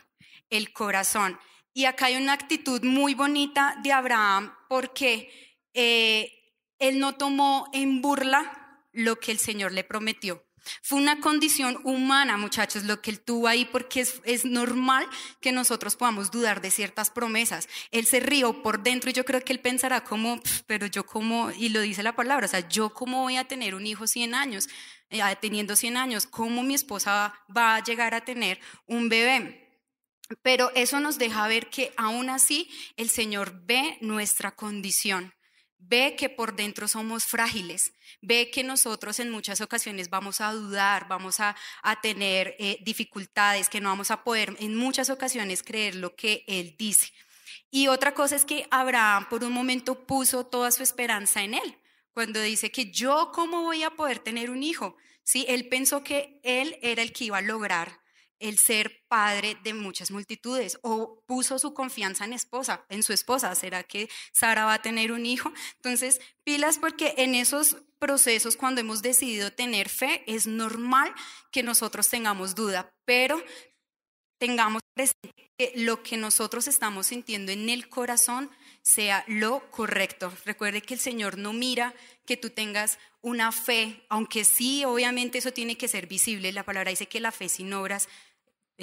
el 0.53 0.73
corazón. 0.73 1.39
Y 1.75 1.87
acá 1.87 2.07
hay 2.07 2.17
una 2.17 2.35
actitud 2.35 2.83
muy 2.85 3.15
bonita 3.15 3.77
de 3.83 3.93
Abraham 3.93 4.55
porque 4.69 5.59
eh, 5.75 6.31
él 6.79 6.99
no 7.01 7.17
tomó 7.17 7.69
en 7.73 8.03
burla 8.03 8.81
lo 8.93 9.19
que 9.19 9.33
el 9.33 9.39
Señor 9.39 9.73
le 9.73 9.83
prometió. 9.83 10.45
Fue 10.81 10.99
una 10.99 11.21
condición 11.21 11.81
humana, 11.83 12.37
muchachos, 12.37 12.85
lo 12.85 13.01
que 13.03 13.11
él 13.11 13.21
tuvo 13.21 13.49
ahí, 13.49 13.65
porque 13.65 14.01
es, 14.01 14.45
normal 14.45 15.07
que 15.41 15.51
nosotros 15.51 15.97
podamos 15.97 16.31
dudar 16.31 16.61
de 16.61 16.71
ciertas 16.71 17.11
promesas. 17.11 17.69
Él 17.91 18.07
se 18.07 18.21
rió 18.21 18.63
por 18.63 18.83
dentro 18.83 19.11
y 19.11 19.13
yo 19.13 19.25
creo 19.25 19.41
que 19.41 19.53
él 19.53 19.61
pensará 19.61 20.05
como, 20.05 20.41
pero 20.67 20.87
yo 20.87 21.05
como, 21.05 21.51
y 21.51 21.71
lo 21.71 21.81
dice 21.81 22.03
la 22.03 22.15
palabra, 22.15 22.47
o 22.47 22.49
sea, 22.49 22.69
yo 22.69 22.95
cómo 22.95 23.23
voy 23.23 23.37
a 23.37 23.45
tener 23.45 23.75
un 23.75 23.87
hijo 23.87 24.07
100 24.07 24.35
años, 24.35 24.69
eh, 25.11 25.21
teniendo 25.41 25.75
100 25.75 25.97
años, 25.97 26.27
cómo 26.27 26.63
mi 26.63 26.75
esposa 26.75 27.35
va 27.55 27.77
a 27.77 27.83
llegar 27.83 28.15
a 28.15 28.25
tener 28.25 28.61
un 28.87 29.09
bebé. 29.09 29.62
Pero 30.41 30.71
eso 30.75 31.01
nos 31.01 31.19
deja 31.19 31.47
ver 31.49 31.69
que 31.69 31.93
aún 31.97 32.31
así 32.31 32.71
el 32.97 33.11
Señor 33.11 33.65
ve 33.65 33.99
nuestra 34.01 34.55
condición, 34.55 35.35
Ve 35.85 36.15
que 36.17 36.29
por 36.29 36.55
dentro 36.55 36.87
somos 36.87 37.27
frágiles, 37.27 37.93
ve 38.21 38.53
que 38.53 38.63
nosotros 38.63 39.19
en 39.19 39.31
muchas 39.31 39.61
ocasiones 39.61 40.11
vamos 40.11 40.41
a 40.41 40.53
dudar, 40.53 41.09
vamos 41.09 41.41
a, 41.41 41.57
tener 42.01 42.55
eh, 42.61 42.79
dificultades, 42.83 43.69
que 43.69 43.81
no 43.81 43.89
vamos 43.89 44.13
a 44.13 44.23
poder 44.23 44.57
en 44.61 44.77
muchas 44.77 45.11
ocasiones 45.11 45.65
creer 45.65 45.97
lo 45.97 46.15
que 46.15 46.45
Él 46.47 46.77
dice. 46.79 47.13
Y 47.69 47.89
otra 47.89 48.15
cosa 48.15 48.37
es 48.37 48.45
que 48.45 48.69
Abraham 48.71 49.27
por 49.29 49.43
un 49.43 49.53
momento 49.53 50.07
puso 50.07 50.47
toda 50.47 50.71
su 50.71 50.85
esperanza 50.85 51.43
en 51.43 51.55
Él, 51.55 51.79
cuando 52.13 52.41
dice 52.41 52.71
que 52.71 52.93
yo 52.93 53.33
cómo 53.35 53.63
voy 53.63 53.83
a 53.83 53.91
poder 53.91 54.21
tener 54.21 54.51
un 54.51 54.63
hijo. 54.63 54.97
Sí, 55.25 55.45
él 55.49 55.69
pensó 55.69 56.03
que 56.05 56.41
él 56.43 56.79
era 56.83 57.03
el 57.03 57.13
que 57.13 57.25
iba 57.25 57.39
a 57.39 57.43
lograr 57.43 58.02
el 58.43 58.59
ser 58.59 59.05
padre 59.09 59.57
de 59.63 59.73
muchas 59.73 60.11
multitudes 60.11 60.79
o 60.83 61.23
puso 61.27 61.59
su 61.59 61.73
confianza 61.73 62.25
en 62.25 62.33
esposa, 62.33 62.85
en 62.89 63.03
su 63.03 63.13
esposa, 63.13 63.55
¿será 63.55 63.83
que 63.85 64.09
Sara 64.33 64.65
va 64.65 64.75
a 64.75 64.83
tener 64.83 65.13
un 65.13 65.25
hijo? 65.25 65.53
Entonces, 65.77 66.21
pilas 66.45 66.79
porque 66.79 67.15
en 67.19 67.35
esos 67.35 67.77
procesos 67.99 68.57
cuando 68.57 68.81
hemos 68.81 69.01
decidido 69.01 69.53
tener 69.53 69.89
fe 69.89 70.25
es 70.27 70.47
normal 70.47 71.15
que 71.51 71.63
nosotros 71.63 72.09
tengamos 72.09 72.55
duda, 72.55 72.93
pero 73.05 73.43
tengamos 74.39 74.83
presente 74.93 75.53
que 75.57 75.73
lo 75.77 76.03
que 76.03 76.17
nosotros 76.17 76.67
estamos 76.67 77.07
sintiendo 77.07 77.53
en 77.53 77.69
el 77.69 77.89
corazón 77.89 78.51
sea 78.83 79.25
lo 79.29 79.71
correcto. 79.71 80.33
Recuerde 80.45 80.83
que 80.83 80.95
el 80.95 81.01
Señor 81.01 81.39
no 81.39 81.53
mira 81.53 81.95
que 82.27 82.37
tú 82.37 82.51
tengas 82.51 82.99
una 83.21 83.53
fe, 83.53 84.05
aunque 84.09 84.45
sí, 84.45 84.85
obviamente 84.85 85.39
eso 85.39 85.53
tiene 85.53 85.77
que 85.77 85.87
ser 85.87 86.09
visible. 86.09 86.51
La 86.51 86.65
palabra 86.65 86.91
dice 86.91 87.07
que 87.07 87.21
la 87.21 87.31
fe 87.31 87.49
sin 87.49 87.73
obras 87.73 88.09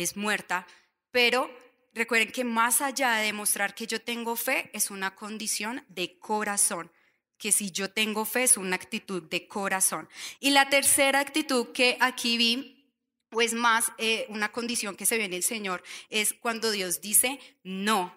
es 0.03 0.17
muerta, 0.17 0.67
pero 1.11 1.49
recuerden 1.93 2.31
que 2.31 2.43
más 2.43 2.81
allá 2.81 3.13
de 3.15 3.25
demostrar 3.25 3.75
que 3.75 3.87
yo 3.87 4.01
tengo 4.01 4.35
fe, 4.35 4.69
es 4.73 4.91
una 4.91 5.15
condición 5.15 5.83
de 5.89 6.17
corazón 6.19 6.91
que 7.39 7.51
si 7.51 7.71
yo 7.71 7.89
tengo 7.89 8.25
fe 8.25 8.43
es 8.43 8.57
una 8.57 8.75
actitud 8.75 9.23
de 9.23 9.47
corazón. 9.47 10.07
Y 10.39 10.51
la 10.51 10.69
tercera 10.69 11.19
actitud 11.19 11.69
que 11.71 11.97
aquí 11.99 12.37
vi, 12.37 12.93
o 13.31 13.41
es 13.41 13.53
más 13.53 13.91
eh, 13.97 14.27
una 14.29 14.51
condición 14.51 14.95
que 14.95 15.05
se 15.05 15.17
ve 15.17 15.25
en 15.25 15.33
el 15.33 15.43
Señor, 15.43 15.81
es 16.09 16.33
cuando 16.33 16.69
Dios 16.69 17.01
dice 17.01 17.39
no. 17.63 18.15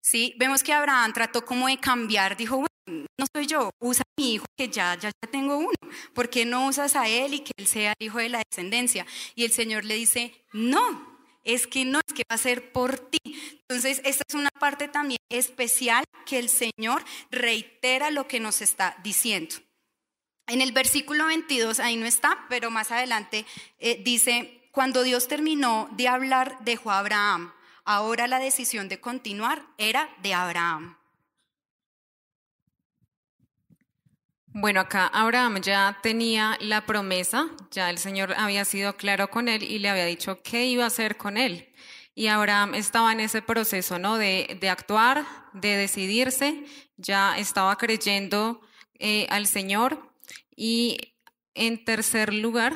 ¿Sí? 0.00 0.34
Vemos 0.38 0.62
que 0.62 0.72
Abraham 0.72 1.12
trató 1.12 1.44
como 1.44 1.66
de 1.66 1.78
cambiar, 1.78 2.34
dijo, 2.34 2.56
bueno, 2.56 3.06
no 3.18 3.26
soy 3.34 3.46
yo, 3.46 3.70
usa 3.80 4.02
a 4.02 4.20
mi 4.20 4.34
hijo 4.34 4.46
que 4.56 4.68
ya, 4.68 4.94
ya, 4.94 5.10
ya 5.10 5.30
tengo 5.30 5.58
uno, 5.58 5.74
¿por 6.14 6.30
qué 6.30 6.46
no 6.46 6.68
usas 6.68 6.96
a 6.96 7.06
él 7.06 7.34
y 7.34 7.40
que 7.40 7.52
él 7.58 7.66
sea 7.66 7.92
el 7.98 8.06
hijo 8.06 8.16
de 8.16 8.30
la 8.30 8.42
descendencia? 8.48 9.04
Y 9.34 9.44
el 9.44 9.52
Señor 9.52 9.84
le 9.84 9.96
dice, 9.96 10.46
no, 10.54 11.09
es 11.44 11.66
que 11.66 11.84
no, 11.84 12.00
es 12.06 12.12
que 12.12 12.24
va 12.30 12.34
a 12.34 12.38
ser 12.38 12.72
por 12.72 12.98
ti. 12.98 13.18
Entonces, 13.68 14.00
esta 14.04 14.24
es 14.28 14.34
una 14.34 14.50
parte 14.50 14.88
también 14.88 15.20
especial 15.28 16.04
que 16.26 16.38
el 16.38 16.48
Señor 16.48 17.04
reitera 17.30 18.10
lo 18.10 18.26
que 18.26 18.40
nos 18.40 18.62
está 18.62 18.96
diciendo. 19.02 19.56
En 20.46 20.60
el 20.60 20.72
versículo 20.72 21.26
22, 21.26 21.80
ahí 21.80 21.96
no 21.96 22.06
está, 22.06 22.46
pero 22.48 22.70
más 22.70 22.90
adelante 22.90 23.46
eh, 23.78 24.00
dice, 24.02 24.68
cuando 24.72 25.02
Dios 25.02 25.28
terminó 25.28 25.88
de 25.92 26.08
hablar, 26.08 26.58
dejó 26.60 26.90
a 26.90 26.98
Abraham. 26.98 27.52
Ahora 27.84 28.26
la 28.26 28.38
decisión 28.38 28.88
de 28.88 29.00
continuar 29.00 29.64
era 29.78 30.14
de 30.22 30.34
Abraham. 30.34 30.99
Bueno, 34.52 34.80
acá 34.80 35.06
Abraham 35.06 35.60
ya 35.60 36.00
tenía 36.02 36.58
la 36.60 36.84
promesa, 36.84 37.48
ya 37.70 37.88
el 37.88 37.98
Señor 37.98 38.34
había 38.36 38.64
sido 38.64 38.96
claro 38.96 39.30
con 39.30 39.48
él 39.48 39.62
y 39.62 39.78
le 39.78 39.88
había 39.88 40.06
dicho 40.06 40.42
qué 40.42 40.66
iba 40.66 40.82
a 40.82 40.88
hacer 40.88 41.16
con 41.16 41.36
él. 41.36 41.68
Y 42.16 42.26
Abraham 42.26 42.74
estaba 42.74 43.12
en 43.12 43.20
ese 43.20 43.42
proceso, 43.42 44.00
¿no? 44.00 44.18
De, 44.18 44.58
actuar, 44.68 45.24
de 45.52 45.76
decidirse, 45.76 46.64
ya 46.96 47.38
estaba 47.38 47.78
creyendo 47.78 48.60
eh, 48.98 49.28
al 49.30 49.46
Señor. 49.46 50.12
Y 50.56 51.14
en 51.54 51.84
tercer 51.84 52.34
lugar, 52.34 52.74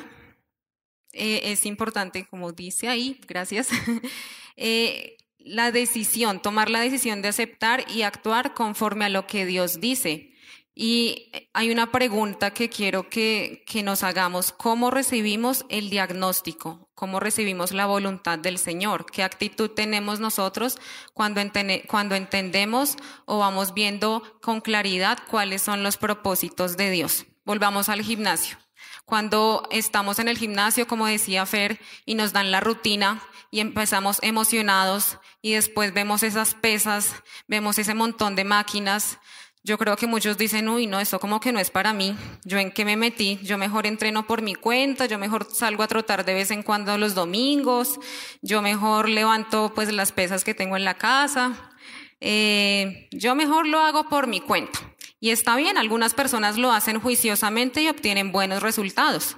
eh, 1.11 1.41
es 1.51 1.65
importante, 1.65 2.25
como 2.25 2.53
dice 2.53 2.87
ahí, 2.87 3.19
gracias, 3.27 3.67
eh, 4.55 5.17
la 5.39 5.73
decisión, 5.73 6.41
tomar 6.41 6.69
la 6.69 6.79
decisión 6.79 7.21
de 7.21 7.27
aceptar 7.27 7.83
y 7.91 8.03
actuar 8.03 8.53
conforme 8.53 9.03
a 9.03 9.09
lo 9.09 9.27
que 9.27 9.45
Dios 9.45 9.81
dice. 9.81 10.34
Y 10.77 11.31
hay 11.53 11.71
una 11.71 11.89
pregunta 11.89 12.51
que 12.51 12.69
quiero 12.69 13.09
que, 13.09 13.63
nos 13.85 14.03
hagamos. 14.03 14.51
¿Cómo 14.51 14.91
recibimos 14.91 15.65
el 15.69 15.89
diagnóstico? 15.89 16.89
¿Cómo 16.95 17.21
recibimos 17.21 17.71
la 17.71 17.85
voluntad 17.85 18.37
del 18.37 18.57
Señor? 18.57 19.05
¿Qué 19.05 19.23
actitud 19.23 19.69
tenemos 19.69 20.19
nosotros 20.19 20.77
cuando, 21.13 21.41
cuando 21.87 22.15
entendemos 22.15 22.97
o 23.25 23.39
vamos 23.39 23.73
viendo 23.73 24.21
con 24.41 24.59
claridad 24.59 25.19
cuáles 25.29 25.61
son 25.61 25.81
los 25.81 25.95
propósitos 25.95 26.75
de 26.75 26.91
Dios? 26.91 27.25
Volvamos 27.45 27.87
al 27.87 28.01
gimnasio. 28.01 28.57
Cuando 29.05 29.67
estamos 29.71 30.19
en 30.19 30.27
el 30.27 30.37
gimnasio, 30.37 30.87
como 30.87 31.05
decía 31.05 31.45
Fer, 31.45 31.79
y 32.05 32.15
nos 32.15 32.33
dan 32.33 32.51
la 32.51 32.59
rutina 32.59 33.21
y 33.49 33.61
empezamos 33.61 34.17
emocionados 34.23 35.19
y 35.41 35.53
después 35.53 35.93
vemos 35.93 36.23
esas 36.23 36.55
pesas, 36.55 37.13
vemos 37.47 37.77
ese 37.77 37.93
montón 37.93 38.35
de 38.35 38.43
máquinas, 38.43 39.19
yo 39.65 39.79
creo 39.79 39.97
que 39.97 40.05
muchos 40.05 40.37
dicen, 40.37 40.69
uy, 40.69 40.85
no, 40.85 40.99
eso 40.99 41.19
como 41.19 41.39
que 41.39 41.51
no 41.51 41.59
es 41.59 41.71
para 41.71 41.91
mí. 41.91 42.15
¿Yo 42.43 42.59
en 42.59 42.71
qué 42.71 42.85
me 42.85 42.95
metí? 42.95 43.39
Yo 43.41 43.57
mejor 43.57 43.87
entreno 43.87 44.27
por 44.27 44.43
mi 44.43 44.53
cuenta, 44.53 45.07
yo 45.07 45.17
mejor 45.17 45.47
salgo 45.51 45.81
a 45.81 45.87
trotar 45.87 46.23
de 46.23 46.35
vez 46.35 46.51
en 46.51 46.61
cuando 46.61 46.95
los 46.99 47.15
domingos, 47.15 47.99
yo 48.43 48.61
mejor 48.61 49.09
levanto 49.09 49.71
pues 49.73 49.91
las 49.91 50.11
pesas 50.11 50.43
que 50.43 50.53
tengo 50.53 50.77
en 50.77 50.85
la 50.85 50.99
casa. 50.99 51.71
Eh, 52.21 53.09
yo 53.11 53.33
mejor 53.33 53.65
lo 53.65 53.79
hago 53.79 54.07
por 54.07 54.27
mi 54.27 54.39
cuenta. 54.39 54.79
Y 55.19 55.31
está 55.31 55.55
bien, 55.55 55.79
algunas 55.79 56.13
personas 56.13 56.59
lo 56.59 56.71
hacen 56.71 56.99
juiciosamente 56.99 57.81
y 57.81 57.89
obtienen 57.89 58.31
buenos 58.31 58.61
resultados. 58.61 59.37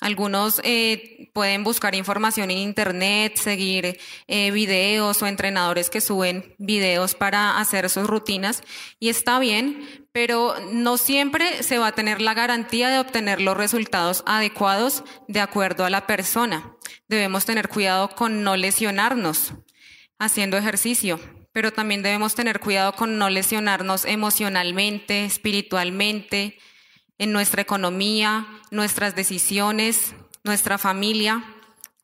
Algunos 0.00 0.60
eh, 0.62 1.28
pueden 1.32 1.64
buscar 1.64 1.96
información 1.96 2.52
en 2.52 2.58
Internet, 2.58 3.36
seguir 3.36 3.98
eh, 4.28 4.50
videos 4.52 5.20
o 5.22 5.26
entrenadores 5.26 5.90
que 5.90 6.00
suben 6.00 6.54
videos 6.58 7.16
para 7.16 7.58
hacer 7.58 7.90
sus 7.90 8.06
rutinas 8.06 8.62
y 9.00 9.08
está 9.08 9.40
bien, 9.40 10.06
pero 10.12 10.54
no 10.72 10.98
siempre 10.98 11.64
se 11.64 11.78
va 11.78 11.88
a 11.88 11.94
tener 11.94 12.20
la 12.20 12.34
garantía 12.34 12.90
de 12.90 13.00
obtener 13.00 13.40
los 13.40 13.56
resultados 13.56 14.22
adecuados 14.24 15.02
de 15.26 15.40
acuerdo 15.40 15.84
a 15.84 15.90
la 15.90 16.06
persona. 16.06 16.76
Debemos 17.08 17.44
tener 17.44 17.68
cuidado 17.68 18.10
con 18.10 18.44
no 18.44 18.56
lesionarnos 18.56 19.54
haciendo 20.20 20.56
ejercicio, 20.56 21.18
pero 21.52 21.72
también 21.72 22.04
debemos 22.04 22.36
tener 22.36 22.60
cuidado 22.60 22.92
con 22.92 23.18
no 23.18 23.30
lesionarnos 23.30 24.04
emocionalmente, 24.04 25.24
espiritualmente, 25.24 26.56
en 27.18 27.32
nuestra 27.32 27.62
economía, 27.62 28.46
nuestras 28.70 29.14
decisiones, 29.14 30.14
nuestra 30.44 30.78
familia. 30.78 31.44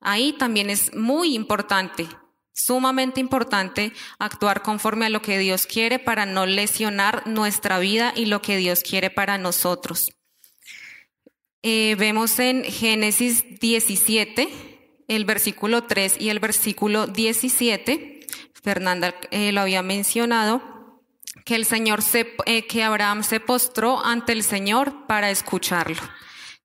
Ahí 0.00 0.34
también 0.34 0.70
es 0.70 0.94
muy 0.94 1.34
importante, 1.34 2.06
sumamente 2.52 3.20
importante, 3.20 3.92
actuar 4.18 4.62
conforme 4.62 5.06
a 5.06 5.10
lo 5.10 5.22
que 5.22 5.38
Dios 5.38 5.66
quiere 5.66 5.98
para 5.98 6.26
no 6.26 6.46
lesionar 6.46 7.26
nuestra 7.26 7.78
vida 7.78 8.12
y 8.14 8.26
lo 8.26 8.42
que 8.42 8.56
Dios 8.56 8.82
quiere 8.82 9.10
para 9.10 9.38
nosotros. 9.38 10.10
Eh, 11.62 11.96
vemos 11.98 12.38
en 12.40 12.62
Génesis 12.64 13.44
17, 13.60 15.04
el 15.08 15.24
versículo 15.24 15.84
3 15.84 16.16
y 16.20 16.28
el 16.28 16.38
versículo 16.38 17.06
17, 17.06 18.20
Fernanda 18.62 19.14
eh, 19.30 19.52
lo 19.52 19.62
había 19.62 19.82
mencionado, 19.82 20.62
que 21.44 21.54
el 21.54 21.66
Señor 21.66 22.02
se, 22.02 22.34
eh, 22.46 22.66
que 22.66 22.82
Abraham 22.82 23.22
se 23.22 23.38
postró 23.38 24.04
ante 24.04 24.32
el 24.32 24.42
Señor 24.42 25.06
para 25.06 25.30
escucharlo. 25.30 26.02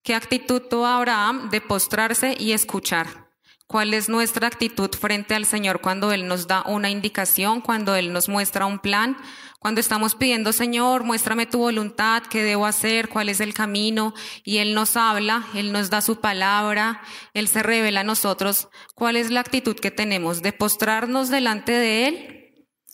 ¿Qué 0.03 0.15
actitud 0.15 0.61
tuvo 0.61 0.85
Abraham 0.85 1.49
de 1.49 1.61
postrarse 1.61 2.35
y 2.39 2.53
escuchar? 2.53 3.29
¿Cuál 3.67 3.93
es 3.93 4.09
nuestra 4.09 4.47
actitud 4.47 4.89
frente 4.95 5.35
al 5.35 5.45
Señor 5.45 5.81
cuando 5.81 6.11
Él 6.11 6.27
nos 6.27 6.47
da 6.47 6.63
una 6.65 6.89
indicación, 6.89 7.61
cuando 7.61 7.95
Él 7.95 8.13
nos 8.13 8.27
muestra 8.27 8.65
un 8.65 8.79
plan? 8.79 9.15
Cuando 9.59 9.81
estamos 9.81 10.15
pidiendo, 10.15 10.53
Señor, 10.53 11.03
muéstrame 11.03 11.45
tu 11.45 11.59
voluntad, 11.59 12.23
qué 12.23 12.41
debo 12.41 12.65
hacer, 12.65 13.09
cuál 13.09 13.27
es 13.27 13.41
el 13.41 13.53
camino, 13.53 14.13
y 14.45 14.57
Él 14.59 14.73
nos 14.73 14.95
habla, 14.95 15.45
Él 15.53 15.73
nos 15.73 15.89
da 15.89 15.99
su 15.99 16.21
palabra, 16.21 17.01
Él 17.33 17.49
se 17.49 17.61
revela 17.61 17.99
a 17.99 18.05
nosotros, 18.05 18.69
¿cuál 18.95 19.17
es 19.17 19.29
la 19.29 19.41
actitud 19.41 19.75
que 19.75 19.91
tenemos? 19.91 20.41
¿De 20.41 20.53
postrarnos 20.53 21.29
delante 21.29 21.73
de 21.73 22.07
Él 22.07 22.38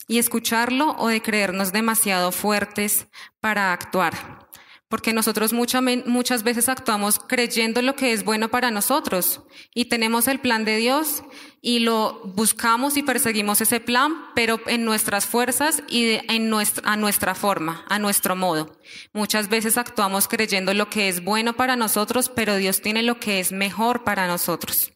y 0.08 0.18
escucharlo 0.18 0.94
o 0.98 1.08
de 1.08 1.22
creernos 1.22 1.72
demasiado 1.72 2.32
fuertes 2.32 3.06
para 3.40 3.72
actuar. 3.72 4.46
Porque 4.88 5.12
nosotros 5.12 5.52
muchas 5.52 6.44
veces 6.44 6.68
actuamos 6.68 7.18
creyendo 7.18 7.82
lo 7.82 7.96
que 7.96 8.12
es 8.12 8.24
bueno 8.24 8.50
para 8.50 8.70
nosotros 8.70 9.42
y 9.74 9.86
tenemos 9.86 10.28
el 10.28 10.38
plan 10.38 10.64
de 10.64 10.76
Dios 10.76 11.24
y 11.60 11.80
lo 11.80 12.22
buscamos 12.36 12.96
y 12.96 13.02
perseguimos 13.02 13.60
ese 13.60 13.80
plan, 13.80 14.14
pero 14.36 14.60
en 14.66 14.84
nuestras 14.84 15.26
fuerzas 15.26 15.82
y 15.88 16.20
en 16.28 16.50
nuestra, 16.50 16.88
a 16.88 16.96
nuestra 16.96 17.34
forma, 17.34 17.84
a 17.88 17.98
nuestro 17.98 18.36
modo. 18.36 18.78
Muchas 19.12 19.48
veces 19.48 19.76
actuamos 19.76 20.28
creyendo 20.28 20.72
lo 20.72 20.88
que 20.88 21.08
es 21.08 21.24
bueno 21.24 21.54
para 21.54 21.74
nosotros, 21.74 22.28
pero 22.28 22.54
Dios 22.54 22.80
tiene 22.80 23.02
lo 23.02 23.18
que 23.18 23.40
es 23.40 23.50
mejor 23.50 24.04
para 24.04 24.28
nosotros. 24.28 24.92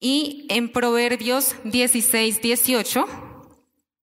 Y 0.00 0.46
en 0.50 0.70
Proverbios 0.70 1.56
16, 1.64 2.42
18 2.42 3.37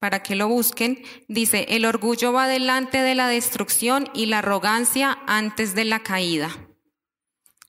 para 0.06 0.22
que 0.22 0.36
lo 0.36 0.48
busquen, 0.48 1.04
dice, 1.28 1.66
el 1.70 1.84
orgullo 1.84 2.32
va 2.32 2.48
delante 2.48 3.00
de 3.00 3.16
la 3.16 3.28
destrucción 3.28 4.08
y 4.14 4.28
la 4.28 4.38
arrogancia 4.38 5.18
antes 5.26 5.74
de 5.74 5.84
la 5.84 6.04
caída. 6.04 6.52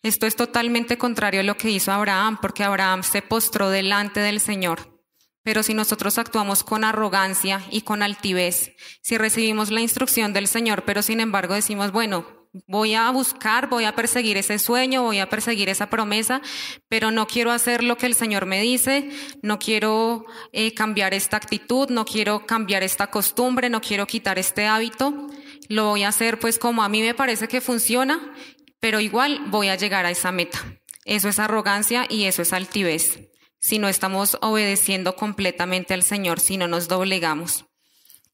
Esto 0.03 0.27
es 0.27 0.37
totalmente 0.37 0.99
contrario 0.99 1.41
a 1.41 1.45
lo 1.45 1.57
que 1.57 1.71
hizo 1.71 1.93
Abraham, 1.93 2.37
porque 2.43 2.63
Abraham 2.63 3.05
se 3.05 3.23
postró 3.23 3.71
delante 3.71 4.21
del 4.21 4.41
Señor. 4.41 5.01
Pero 5.45 5.63
si 5.63 5.73
nosotros 5.73 6.19
actuamos 6.19 6.63
con 6.63 6.85
arrogancia 6.85 7.63
y 7.71 7.81
con 7.81 8.03
altivez, 8.03 8.77
si 9.01 9.17
recibimos 9.17 9.71
la 9.71 9.81
instrucción 9.81 10.35
del 10.35 10.47
Señor, 10.47 10.85
pero 10.85 11.01
sin 11.01 11.21
embargo 11.21 11.55
decimos, 11.55 11.91
bueno, 11.91 12.36
voy 12.67 12.95
a 12.95 13.11
buscar, 13.11 13.69
voy 13.69 13.85
a 13.85 13.95
perseguir 13.95 14.37
ese 14.37 14.59
sueño, 14.59 15.03
voy 15.03 15.19
a 15.19 15.29
perseguir 15.29 15.69
esa 15.69 15.91
promesa, 15.91 16.41
pero 16.89 17.11
no 17.11 17.27
quiero 17.27 17.53
hacer 17.53 17.83
lo 17.83 17.97
que 17.97 18.07
el 18.07 18.15
Señor 18.15 18.47
me 18.47 18.61
dice, 18.61 19.11
no 19.43 19.59
quiero 19.59 20.25
eh, 20.53 20.75
cambiar 20.75 21.15
esta 21.15 21.37
actitud, 21.37 21.89
no 21.91 22.05
quiero 22.05 22.47
cambiar 22.47 22.83
esta 22.83 23.09
costumbre, 23.09 23.71
no 23.71 23.81
quiero 23.81 24.07
quitar 24.07 24.39
este 24.39 24.67
hábito, 24.67 25.29
lo 25.69 25.91
voy 25.91 26.05
a 26.05 26.09
hacer 26.09 26.39
pues 26.39 26.59
como 26.59 26.83
a 26.83 26.89
mí 26.89 27.03
me 27.03 27.15
parece 27.15 27.49
que 27.49 27.61
funciona, 27.61 28.35
pero 28.81 29.01
igual 29.01 29.45
voy 29.49 29.69
a 29.69 29.77
llegar 29.77 30.07
a 30.07 30.11
esa 30.11 30.33
meta. 30.33 30.59
Eso 31.05 31.29
es 31.29 31.39
arrogancia 31.39 32.07
y 32.09 32.25
eso 32.25 32.43
es 32.43 32.53
altivez. 32.53 33.31
Si 33.59 33.79
no 33.79 33.89
estamos 33.89 34.39
obedeciendo 34.43 35.17
completamente 35.17 35.95
al 35.95 36.03
Señor, 36.03 36.41
si 36.41 36.57
no 36.57 36.69
nos 36.69 36.89
doblegamos. 36.89 37.65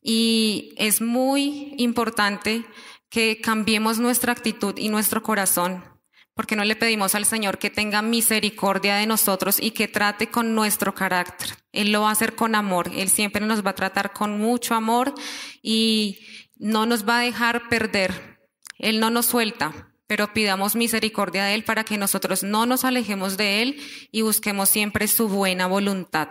Y 0.03 0.75
es 0.77 1.01
muy 1.01 1.75
importante 1.79 2.65
que 3.13 3.43
cambiemos 3.43 3.99
nuestra 3.99 4.33
actitud 4.33 4.75
y 4.79 4.89
nuestro 4.89 5.23
corazón, 5.23 5.85
porque 6.33 6.57
no 6.57 6.65
le 6.65 6.77
pedimos 6.77 7.15
al 7.15 7.27
Señor 7.27 7.59
que 7.59 7.69
tenga 7.69 8.01
misericordia 8.01 8.97
de 8.97 9.07
nosotros 9.07 9.59
y 9.61 9.73
que 9.73 9.87
trate 9.87 10.29
con 10.29 10.55
nuestro 10.55 10.95
carácter. 10.95 11.51
Él 11.73 11.93
lo 11.93 12.01
va 12.01 12.09
a 12.09 12.13
hacer 12.13 12.35
con 12.35 12.55
amor, 12.55 12.91
Él 12.95 13.11
siempre 13.11 13.45
nos 13.45 13.65
va 13.65 13.73
a 13.73 13.75
tratar 13.75 14.15
con 14.15 14.39
mucho 14.39 14.75
amor 14.75 15.13
y 15.61 16.27
no 16.57 16.87
nos 16.87 17.07
va 17.07 17.19
a 17.19 17.23
dejar 17.23 17.69
perder. 17.69 18.39
Él 18.79 18.99
no 18.99 19.11
nos 19.11 19.27
suelta, 19.27 19.93
pero 20.07 20.33
pidamos 20.33 20.75
misericordia 20.75 21.45
de 21.45 21.55
Él 21.55 21.65
para 21.65 21.85
que 21.85 21.99
nosotros 21.99 22.43
no 22.43 22.65
nos 22.65 22.83
alejemos 22.83 23.37
de 23.37 23.61
Él 23.61 23.83
y 24.11 24.23
busquemos 24.23 24.71
siempre 24.71 25.07
su 25.07 25.29
buena 25.29 25.67
voluntad. 25.67 26.31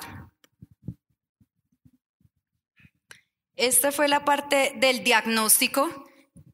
Esta 3.55 3.91
fue 3.91 4.07
la 4.07 4.25
parte 4.25 4.73
del 4.77 5.03
diagnóstico 5.03 6.07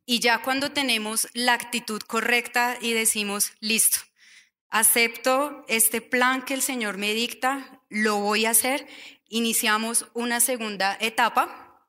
y 0.09 0.21
ya 0.21 0.41
cuando 0.41 0.71
tenemos 0.71 1.27
la 1.33 1.53
actitud 1.53 2.01
correcta 2.01 2.77
y 2.79 2.93
decimos, 2.93 3.51
listo, 3.59 3.99
acepto 4.69 5.65
este 5.67 5.99
plan 5.99 6.43
que 6.43 6.53
el 6.53 6.61
Señor 6.61 6.97
me 6.97 7.13
dicta, 7.13 7.83
lo 7.89 8.15
voy 8.15 8.45
a 8.45 8.51
hacer, 8.51 8.87
iniciamos 9.27 10.07
una 10.13 10.39
segunda 10.39 10.97
etapa, 11.01 11.85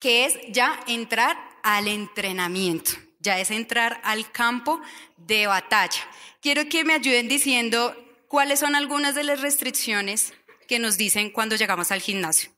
que 0.00 0.24
es 0.24 0.38
ya 0.48 0.80
entrar 0.86 1.36
al 1.62 1.86
entrenamiento, 1.86 2.92
ya 3.20 3.38
es 3.38 3.50
entrar 3.50 4.00
al 4.02 4.32
campo 4.32 4.80
de 5.18 5.46
batalla. 5.46 6.00
Quiero 6.40 6.66
que 6.70 6.84
me 6.84 6.94
ayuden 6.94 7.28
diciendo 7.28 7.94
cuáles 8.26 8.60
son 8.60 8.74
algunas 8.74 9.14
de 9.14 9.24
las 9.24 9.42
restricciones 9.42 10.32
que 10.66 10.78
nos 10.78 10.96
dicen 10.96 11.30
cuando 11.30 11.56
llegamos 11.56 11.90
al 11.90 12.00
gimnasio. 12.00 12.50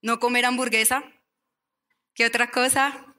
No 0.00 0.18
comer 0.18 0.46
hamburguesa, 0.46 1.04
¿Qué 2.16 2.24
otra 2.24 2.50
cosa? 2.50 3.14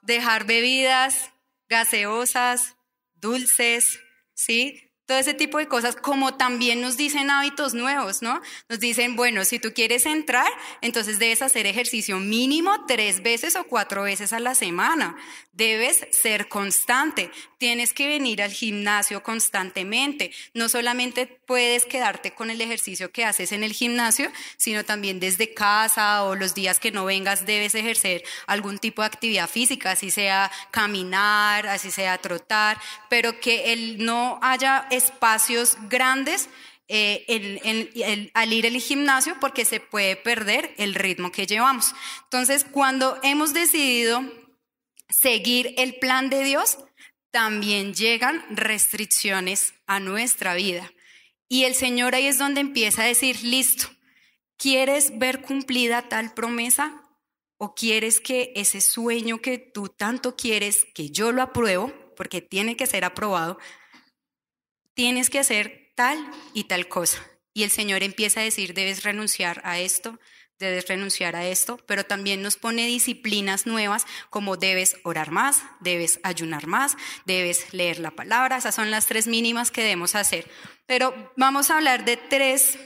Dejar 0.00 0.46
bebidas 0.46 1.30
gaseosas, 1.68 2.76
dulces, 3.12 4.00
¿sí? 4.32 4.81
Todo 5.06 5.18
ese 5.18 5.34
tipo 5.34 5.58
de 5.58 5.66
cosas, 5.66 5.96
como 5.96 6.34
también 6.34 6.80
nos 6.80 6.96
dicen 6.96 7.30
hábitos 7.30 7.74
nuevos, 7.74 8.22
¿no? 8.22 8.40
Nos 8.68 8.80
dicen, 8.80 9.16
bueno, 9.16 9.44
si 9.44 9.58
tú 9.58 9.72
quieres 9.74 10.06
entrar, 10.06 10.50
entonces 10.80 11.18
debes 11.18 11.42
hacer 11.42 11.66
ejercicio 11.66 12.18
mínimo 12.18 12.86
tres 12.86 13.22
veces 13.22 13.56
o 13.56 13.64
cuatro 13.64 14.04
veces 14.04 14.32
a 14.32 14.40
la 14.40 14.54
semana. 14.54 15.16
Debes 15.52 16.06
ser 16.12 16.48
constante. 16.48 17.30
Tienes 17.58 17.92
que 17.92 18.08
venir 18.08 18.42
al 18.42 18.52
gimnasio 18.52 19.22
constantemente. 19.22 20.32
No 20.54 20.68
solamente 20.68 21.26
puedes 21.26 21.84
quedarte 21.84 22.32
con 22.32 22.50
el 22.50 22.60
ejercicio 22.60 23.12
que 23.12 23.24
haces 23.24 23.52
en 23.52 23.64
el 23.64 23.72
gimnasio, 23.72 24.30
sino 24.56 24.84
también 24.84 25.20
desde 25.20 25.52
casa 25.52 26.22
o 26.24 26.34
los 26.34 26.54
días 26.54 26.78
que 26.78 26.92
no 26.92 27.04
vengas 27.04 27.44
debes 27.44 27.74
ejercer 27.74 28.22
algún 28.46 28.78
tipo 28.78 29.02
de 29.02 29.06
actividad 29.06 29.48
física, 29.48 29.90
así 29.90 30.10
sea 30.10 30.50
caminar, 30.70 31.66
así 31.66 31.90
sea 31.90 32.18
trotar, 32.18 32.80
pero 33.10 33.40
que 33.40 33.72
el 33.72 34.04
no 34.04 34.38
haya 34.42 34.86
espacios 34.92 35.76
grandes 35.88 36.48
eh, 36.88 38.30
al 38.34 38.52
ir 38.52 38.66
al 38.66 38.76
gimnasio 38.76 39.36
porque 39.40 39.64
se 39.64 39.80
puede 39.80 40.14
perder 40.14 40.74
el 40.76 40.94
ritmo 40.94 41.32
que 41.32 41.46
llevamos. 41.46 41.94
Entonces, 42.24 42.64
cuando 42.70 43.18
hemos 43.22 43.54
decidido 43.54 44.22
seguir 45.08 45.74
el 45.78 45.98
plan 45.98 46.28
de 46.28 46.44
Dios, 46.44 46.78
también 47.30 47.94
llegan 47.94 48.44
restricciones 48.50 49.74
a 49.86 50.00
nuestra 50.00 50.54
vida. 50.54 50.92
Y 51.48 51.64
el 51.64 51.74
Señor 51.74 52.14
ahí 52.14 52.26
es 52.26 52.38
donde 52.38 52.60
empieza 52.60 53.02
a 53.02 53.06
decir, 53.06 53.42
listo, 53.42 53.88
¿quieres 54.56 55.18
ver 55.18 55.40
cumplida 55.40 56.08
tal 56.08 56.34
promesa? 56.34 57.02
¿O 57.56 57.74
quieres 57.74 58.20
que 58.20 58.52
ese 58.54 58.80
sueño 58.80 59.40
que 59.40 59.58
tú 59.58 59.88
tanto 59.88 60.36
quieres, 60.36 60.84
que 60.94 61.10
yo 61.10 61.32
lo 61.32 61.42
apruebo, 61.42 61.92
porque 62.16 62.42
tiene 62.42 62.76
que 62.76 62.86
ser 62.86 63.04
aprobado, 63.04 63.58
tienes 64.94 65.30
que 65.30 65.38
hacer 65.38 65.92
tal 65.94 66.18
y 66.54 66.64
tal 66.64 66.88
cosa. 66.88 67.18
Y 67.54 67.64
el 67.64 67.70
Señor 67.70 68.02
empieza 68.02 68.40
a 68.40 68.44
decir, 68.44 68.74
debes 68.74 69.02
renunciar 69.02 69.60
a 69.64 69.78
esto, 69.78 70.18
debes 70.58 70.88
renunciar 70.88 71.36
a 71.36 71.46
esto, 71.46 71.78
pero 71.86 72.04
también 72.04 72.40
nos 72.40 72.56
pone 72.56 72.86
disciplinas 72.86 73.66
nuevas 73.66 74.06
como 74.30 74.56
debes 74.56 74.96
orar 75.02 75.30
más, 75.30 75.62
debes 75.80 76.20
ayunar 76.22 76.66
más, 76.66 76.96
debes 77.26 77.74
leer 77.74 77.98
la 77.98 78.12
palabra. 78.12 78.56
Esas 78.56 78.74
son 78.74 78.90
las 78.90 79.06
tres 79.06 79.26
mínimas 79.26 79.70
que 79.70 79.82
debemos 79.82 80.14
hacer. 80.14 80.48
Pero 80.86 81.32
vamos 81.36 81.70
a 81.70 81.76
hablar 81.76 82.04
de 82.04 82.16
tres 82.16 82.78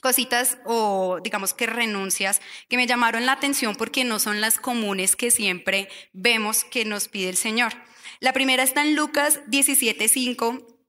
cositas 0.00 0.58
o 0.64 1.18
digamos 1.22 1.52
que 1.52 1.66
renuncias 1.66 2.40
que 2.68 2.76
me 2.76 2.86
llamaron 2.86 3.26
la 3.26 3.32
atención 3.32 3.76
porque 3.76 4.04
no 4.04 4.18
son 4.18 4.40
las 4.40 4.58
comunes 4.58 5.14
que 5.14 5.30
siempre 5.30 5.88
vemos 6.12 6.64
que 6.64 6.84
nos 6.84 7.08
pide 7.08 7.28
el 7.28 7.36
Señor. 7.36 7.72
La 8.20 8.32
primera 8.32 8.62
está 8.62 8.82
en 8.82 8.94
Lucas 8.94 9.40
17:5 9.48 10.79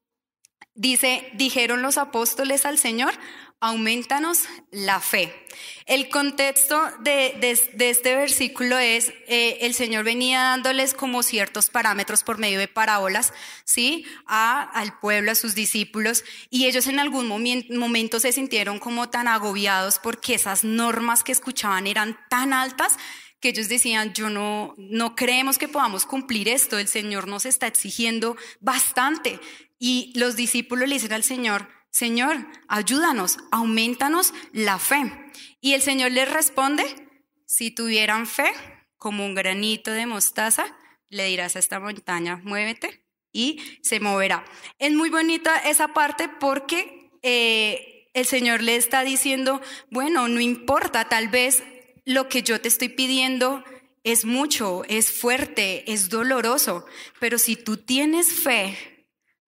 Dice, 0.81 1.29
dijeron 1.33 1.83
los 1.83 1.99
apóstoles 1.99 2.65
al 2.65 2.79
Señor, 2.79 3.13
aumentanos 3.59 4.39
la 4.71 4.99
fe. 4.99 5.31
El 5.85 6.09
contexto 6.09 6.81
de, 7.01 7.37
este 7.77 8.15
versículo 8.15 8.79
es, 8.79 9.09
eh, 9.27 9.59
el 9.61 9.75
Señor 9.75 10.05
venía 10.05 10.41
dándoles 10.41 10.95
como 10.95 11.21
ciertos 11.21 11.69
parámetros 11.69 12.23
por 12.23 12.39
medio 12.39 12.57
de 12.57 12.67
parábolas, 12.67 13.31
¿sí? 13.63 14.07
Al 14.25 14.97
pueblo, 14.97 15.33
a 15.33 15.35
sus 15.35 15.53
discípulos, 15.53 16.23
y 16.49 16.65
ellos 16.65 16.87
en 16.87 16.97
algún 16.97 17.27
momento 17.27 18.19
se 18.19 18.31
sintieron 18.31 18.79
como 18.79 19.11
tan 19.11 19.27
agobiados 19.27 19.99
porque 19.99 20.33
esas 20.33 20.63
normas 20.63 21.23
que 21.23 21.31
escuchaban 21.31 21.85
eran 21.85 22.17
tan 22.27 22.53
altas 22.53 22.97
que 23.39 23.49
ellos 23.49 23.69
decían, 23.69 24.13
yo 24.13 24.31
no, 24.31 24.73
no 24.79 25.15
creemos 25.15 25.59
que 25.59 25.67
podamos 25.67 26.07
cumplir 26.07 26.49
esto, 26.49 26.79
el 26.79 26.87
Señor 26.87 27.27
nos 27.27 27.45
está 27.45 27.67
exigiendo 27.67 28.35
bastante. 28.61 29.39
Y 29.83 30.13
los 30.13 30.35
discípulos 30.35 30.87
le 30.87 30.93
dicen 30.93 31.11
al 31.11 31.23
Señor, 31.23 31.67
Señor, 31.89 32.45
ayúdanos, 32.67 33.39
aumentanos 33.51 34.31
la 34.53 34.77
fe. 34.77 35.11
Y 35.59 35.73
el 35.73 35.81
Señor 35.81 36.11
les 36.11 36.31
responde, 36.31 36.85
si 37.47 37.71
tuvieran 37.71 38.27
fe 38.27 38.51
como 38.97 39.25
un 39.25 39.33
granito 39.33 39.89
de 39.89 40.05
mostaza, 40.05 40.77
le 41.09 41.25
dirás 41.25 41.55
a 41.55 41.59
esta 41.59 41.79
montaña, 41.79 42.39
muévete 42.43 43.03
y 43.33 43.59
se 43.81 43.99
moverá. 43.99 44.45
Es 44.77 44.93
muy 44.93 45.09
bonita 45.09 45.57
esa 45.57 45.95
parte 45.95 46.29
porque 46.29 47.09
eh, 47.23 48.07
el 48.13 48.27
Señor 48.27 48.61
le 48.61 48.75
está 48.75 49.03
diciendo, 49.03 49.61
bueno, 49.89 50.27
no 50.27 50.39
importa, 50.41 51.09
tal 51.09 51.29
vez 51.29 51.63
lo 52.05 52.29
que 52.29 52.43
yo 52.43 52.61
te 52.61 52.67
estoy 52.67 52.89
pidiendo 52.89 53.63
es 54.03 54.25
mucho, 54.25 54.83
es 54.87 55.11
fuerte, 55.11 55.91
es 55.91 56.09
doloroso, 56.09 56.85
pero 57.19 57.39
si 57.39 57.55
tú 57.55 57.77
tienes 57.77 58.31
fe 58.43 58.91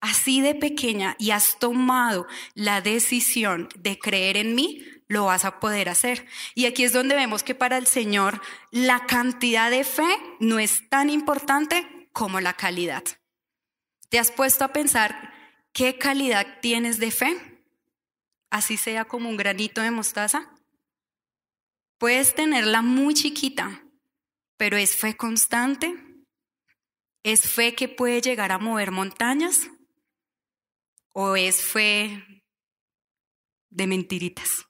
así 0.04 0.42
de 0.42 0.54
pequeña 0.54 1.16
y 1.18 1.32
has 1.32 1.60
tomado 1.60 2.28
la 2.56 2.82
decisión 2.82 3.70
de 3.80 3.98
creer 3.98 4.36
en 4.36 4.54
mí, 4.54 4.86
lo 5.08 5.26
vas 5.26 5.46
a 5.46 5.62
poder 5.62 5.88
hacer. 5.88 6.28
Y 6.56 6.66
aquí 6.66 6.84
es 6.84 6.92
donde 6.92 7.16
vemos 7.16 7.42
que 7.42 7.56
para 7.56 7.78
el 7.78 7.88
Señor 7.88 8.42
la 8.70 9.06
cantidad 9.06 9.72
de 9.72 9.86
fe 9.86 10.06
no 10.42 10.60
es 10.60 10.90
tan 10.90 11.10
importante 11.10 12.10
como 12.12 12.42
la 12.42 12.52
calidad. 12.52 13.04
¿Te 14.10 14.20
has 14.20 14.30
puesto 14.30 14.66
a 14.66 14.74
pensar 14.74 15.34
qué 15.72 15.98
calidad 15.98 16.60
tienes 16.62 17.00
de 17.00 17.10
fe? 17.10 17.64
Así 18.50 18.76
sea 18.76 19.06
como 19.06 19.30
un 19.30 19.38
granito 19.38 19.80
de 19.80 19.92
mostaza. 19.92 20.54
Puedes 21.98 22.36
tenerla 22.36 22.82
muy 22.82 23.14
chiquita, 23.14 23.86
pero 24.58 24.76
es 24.76 24.98
fe 24.98 25.16
constante. 25.16 25.96
¿Es 27.24 27.50
fe 27.50 27.74
que 27.74 27.88
puede 27.88 28.20
llegar 28.20 28.52
a 28.52 28.60
mover 28.60 28.92
montañas? 28.92 29.70
¿O 31.14 31.36
es 31.36 31.62
fe 31.62 32.44
de 33.74 33.88
mentiritas. 33.88 34.68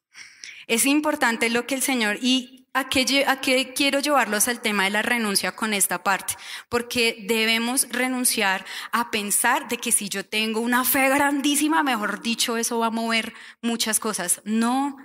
Es 0.67 0.85
importante 0.85 1.49
lo 1.49 1.67
que 1.67 1.75
el 1.75 1.81
Señor, 1.81 2.17
y 2.21 2.67
a 2.73 2.89
qué, 2.89 3.25
a 3.27 3.41
qué 3.41 3.73
quiero 3.73 3.99
llevarlos 3.99 4.47
al 4.47 4.61
tema 4.61 4.85
de 4.85 4.89
la 4.89 5.01
renuncia 5.01 5.55
con 5.55 5.73
esta 5.73 6.03
parte, 6.03 6.35
porque 6.69 7.25
debemos 7.27 7.87
renunciar 7.89 8.65
a 8.91 9.11
pensar 9.11 9.67
de 9.67 9.77
que 9.77 9.91
si 9.91 10.09
yo 10.09 10.25
tengo 10.25 10.61
una 10.61 10.85
fe 10.85 11.09
grandísima, 11.09 11.83
mejor 11.83 12.21
dicho, 12.21 12.57
eso 12.57 12.79
va 12.79 12.87
a 12.87 12.91
mover 12.91 13.33
muchas 13.61 13.99
cosas. 13.99 14.41
No, 14.45 14.97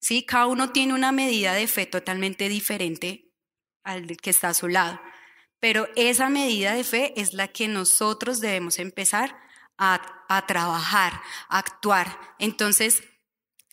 sí, 0.00 0.24
cada 0.24 0.46
uno 0.46 0.70
tiene 0.70 0.94
una 0.94 1.12
medida 1.12 1.52
de 1.52 1.66
fe 1.66 1.86
totalmente 1.86 2.48
diferente 2.48 3.28
al 3.84 4.16
que 4.16 4.30
está 4.30 4.50
a 4.50 4.54
su 4.54 4.68
lado, 4.68 5.00
pero 5.58 5.88
esa 5.96 6.28
medida 6.28 6.74
de 6.74 6.84
fe 6.84 7.12
es 7.20 7.34
la 7.34 7.48
que 7.48 7.66
nosotros 7.66 8.40
debemos 8.40 8.78
empezar 8.78 9.41
a, 9.78 10.00
a 10.28 10.46
trabajar, 10.46 11.20
a 11.48 11.58
actuar. 11.58 12.18
Entonces, 12.38 13.02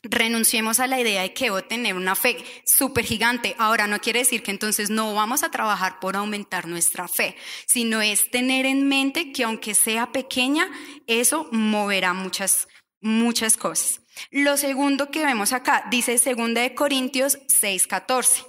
renunciemos 0.03 0.79
a 0.79 0.87
la 0.87 0.99
idea 0.99 1.21
de 1.21 1.33
que 1.33 1.45
debo 1.45 1.61
tener 1.63 1.95
una 1.95 2.15
fe 2.15 2.43
súper 2.65 3.05
gigante. 3.05 3.55
Ahora, 3.57 3.87
no 3.87 3.99
quiere 3.99 4.19
decir 4.19 4.43
que 4.43 4.51
entonces 4.51 4.89
no 4.89 5.13
vamos 5.13 5.43
a 5.43 5.51
trabajar 5.51 5.99
por 5.99 6.15
aumentar 6.15 6.67
nuestra 6.67 7.07
fe, 7.07 7.35
sino 7.67 8.01
es 8.01 8.31
tener 8.31 8.65
en 8.65 8.87
mente 8.87 9.31
que 9.31 9.43
aunque 9.43 9.75
sea 9.75 10.11
pequeña, 10.11 10.69
eso 11.07 11.47
moverá 11.51 12.13
muchas, 12.13 12.67
muchas 13.01 13.57
cosas. 13.57 14.01
Lo 14.31 14.57
segundo 14.57 15.11
que 15.11 15.25
vemos 15.25 15.53
acá, 15.53 15.85
dice 15.89 16.13
2 16.13 16.53
de 16.53 16.75
Corintios 16.75 17.37
6:14, 17.47 18.45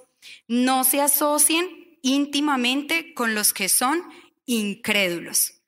no 0.49 0.85
se 0.85 1.01
asocien 1.01 1.69
íntimamente 2.03 3.15
con 3.15 3.35
los 3.35 3.53
que 3.53 3.69
son 3.69 4.03
incrédulos. 4.47 5.60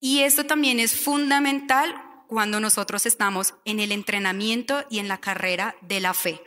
Y 0.00 0.20
esto 0.20 0.44
también 0.44 0.80
es 0.80 0.98
fundamental 0.98 1.94
cuando 2.26 2.58
nosotros 2.58 3.04
estamos 3.04 3.54
en 3.66 3.80
el 3.80 3.92
entrenamiento 3.92 4.86
y 4.88 4.98
en 4.98 5.08
la 5.08 5.18
carrera 5.18 5.76
de 5.82 6.00
la 6.00 6.14
fe. 6.14 6.42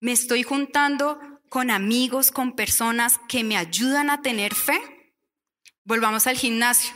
Me 0.00 0.12
estoy 0.12 0.42
juntando 0.42 1.18
con 1.48 1.70
amigos, 1.70 2.30
con 2.30 2.52
personas 2.52 3.18
que 3.28 3.44
me 3.44 3.56
ayudan 3.56 4.10
a 4.10 4.20
tener 4.20 4.54
fe. 4.54 4.78
Volvamos 5.84 6.26
al 6.26 6.36
gimnasio. 6.36 6.94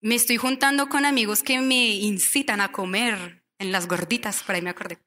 Me 0.00 0.14
estoy 0.14 0.36
juntando 0.36 0.88
con 0.88 1.04
amigos 1.04 1.42
que 1.42 1.60
me 1.60 1.96
incitan 1.96 2.60
a 2.60 2.70
comer 2.70 3.44
en 3.58 3.72
las 3.72 3.88
gorditas, 3.88 4.42
por 4.44 4.54
ahí 4.54 4.62
me 4.62 4.70
acordé. 4.70 4.98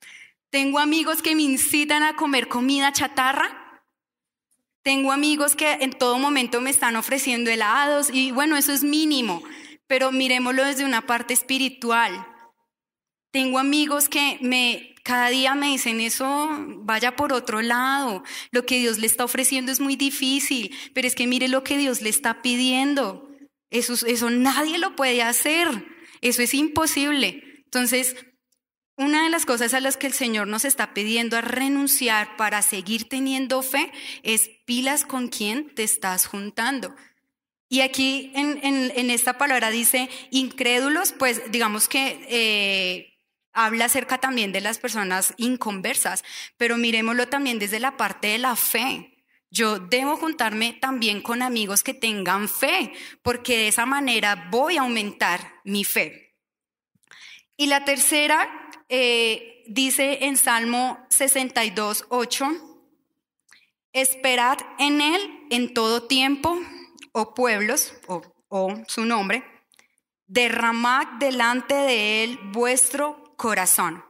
Tengo 0.49 0.79
amigos 0.79 1.21
que 1.21 1.35
me 1.35 1.43
incitan 1.43 2.03
a 2.03 2.15
comer 2.15 2.47
comida 2.49 2.91
chatarra. 2.91 3.83
Tengo 4.81 5.11
amigos 5.11 5.55
que 5.55 5.73
en 5.73 5.91
todo 5.91 6.17
momento 6.17 6.59
me 6.59 6.71
están 6.71 6.95
ofreciendo 6.95 7.49
helados 7.49 8.09
y 8.11 8.31
bueno, 8.31 8.57
eso 8.57 8.73
es 8.73 8.83
mínimo 8.83 9.43
pero 9.89 10.11
miremoslo 10.11 10.63
desde 10.63 10.85
una 10.85 11.07
parte 11.07 11.33
espiritual. 11.33 12.27
Tengo 13.31 13.57
amigos 13.57 14.07
que 14.07 14.37
me 14.39 14.95
cada 15.03 15.29
día 15.29 15.55
me 15.55 15.69
dicen 15.69 16.01
eso, 16.01 16.49
vaya 16.83 17.15
por 17.15 17.33
otro 17.33 17.63
lado. 17.63 18.23
Lo 18.51 18.67
que 18.67 18.77
Dios 18.77 18.99
le 18.99 19.07
está 19.07 19.23
ofreciendo 19.23 19.71
es 19.71 19.79
muy 19.79 19.95
difícil, 19.95 20.75
pero 20.93 21.07
es 21.07 21.15
que 21.15 21.25
mire 21.25 21.47
lo 21.47 21.63
que 21.63 21.79
Dios 21.79 22.03
le 22.03 22.09
está 22.09 22.43
pidiendo. 22.43 23.27
Eso, 23.71 23.93
eso 24.05 24.29
nadie 24.29 24.77
lo 24.77 24.95
puede 24.95 25.23
hacer. 25.23 25.67
Eso 26.21 26.43
es 26.43 26.53
imposible. 26.53 27.41
Entonces, 27.65 28.15
una 28.97 29.23
de 29.23 29.31
las 29.31 29.47
cosas 29.47 29.73
a 29.73 29.79
las 29.79 29.97
que 29.97 30.05
el 30.05 30.13
Señor 30.13 30.47
nos 30.47 30.63
está 30.63 30.93
pidiendo 30.93 31.37
a 31.37 31.41
renunciar 31.41 32.37
para 32.37 32.61
seguir 32.61 33.09
teniendo 33.09 33.63
fe 33.63 33.91
es 34.21 34.51
pilas 34.67 35.05
con 35.05 35.29
quién 35.29 35.73
te 35.73 35.83
estás 35.83 36.27
juntando. 36.27 36.93
Y 37.71 37.81
aquí 37.81 38.31
en, 38.33 39.11
esta 39.11 39.37
palabra 39.37 39.69
dice 39.69 40.09
incrédulos, 40.31 41.11
pues 41.11 41.51
digamos 41.51 41.87
que 41.87 42.25
eh, 42.27 43.19
habla 43.53 43.85
acerca 43.85 44.17
también 44.17 44.51
de 44.51 44.59
las 44.59 44.79
personas 44.79 45.35
inconversas, 45.37 46.23
pero 46.57 46.77
miremoslo 46.77 47.27
también 47.27 47.59
desde 47.59 47.79
la 47.79 47.95
parte 47.95 48.29
de 48.29 48.39
la 48.39 48.55
fe. 48.55 49.15
Yo 49.51 49.77
debo 49.77 50.17
juntarme 50.17 50.73
también 50.73 51.21
con 51.21 51.43
amigos 51.43 51.83
que 51.83 51.93
tengan 51.93 52.49
fe, 52.49 52.91
porque 53.21 53.57
de 53.57 53.67
esa 53.67 53.85
manera 53.85 54.47
voy 54.49 54.77
a 54.77 54.81
aumentar 54.81 55.53
mi 55.63 55.83
fe. 55.83 56.35
Y 57.55 57.67
la 57.67 57.85
tercera 57.85 58.71
eh, 58.89 59.63
dice 59.67 60.25
en 60.25 60.37
Salmo 60.37 61.05
62, 61.09 62.07
8, 62.09 62.47
esperad 63.93 64.57
en 64.79 65.01
Él 65.01 65.21
en 65.51 65.73
todo 65.75 66.07
tiempo 66.07 66.59
o 67.11 67.33
pueblos, 67.33 67.93
o, 68.07 68.73
su 68.87 69.05
nombre, 69.05 69.43
derramad 70.25 71.07
delante 71.19 71.73
de 71.73 72.23
él 72.23 72.39
vuestro 72.51 73.35
corazón. 73.37 74.03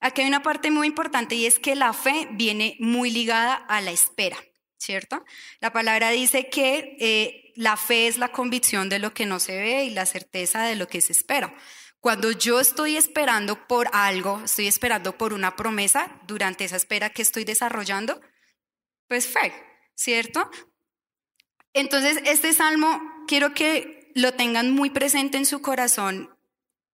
Aquí 0.00 0.22
hay 0.22 0.28
una 0.28 0.42
parte 0.42 0.70
muy 0.70 0.86
importante 0.86 1.34
y 1.34 1.46
es 1.46 1.58
que 1.58 1.74
la 1.74 1.92
fe 1.92 2.28
viene 2.32 2.76
muy 2.78 3.10
ligada 3.10 3.54
a 3.54 3.80
la 3.80 3.90
espera, 3.90 4.36
¿cierto? 4.78 5.24
La 5.60 5.72
palabra 5.72 6.10
dice 6.10 6.48
que 6.48 6.96
eh, 7.00 7.52
la 7.56 7.76
fe 7.76 8.06
es 8.06 8.16
la 8.16 8.28
convicción 8.30 8.88
de 8.88 9.00
lo 9.00 9.12
que 9.12 9.26
no 9.26 9.40
se 9.40 9.56
ve 9.56 9.84
y 9.84 9.90
la 9.90 10.06
certeza 10.06 10.62
de 10.62 10.76
lo 10.76 10.86
que 10.86 11.00
se 11.00 11.12
espera. 11.12 11.54
Cuando 12.00 12.30
yo 12.30 12.60
estoy 12.60 12.96
esperando 12.96 13.66
por 13.66 13.88
algo, 13.92 14.40
estoy 14.44 14.68
esperando 14.68 15.18
por 15.18 15.32
una 15.32 15.56
promesa, 15.56 16.20
durante 16.26 16.64
esa 16.64 16.76
espera 16.76 17.10
que 17.10 17.22
estoy 17.22 17.44
desarrollando, 17.44 18.20
pues 19.08 19.26
fe, 19.26 19.52
¿cierto? 19.96 20.48
Entonces, 21.72 22.20
este 22.24 22.52
salmo 22.52 23.00
quiero 23.26 23.54
que 23.54 24.10
lo 24.14 24.32
tengan 24.34 24.72
muy 24.72 24.90
presente 24.90 25.38
en 25.38 25.46
su 25.46 25.62
corazón 25.62 26.30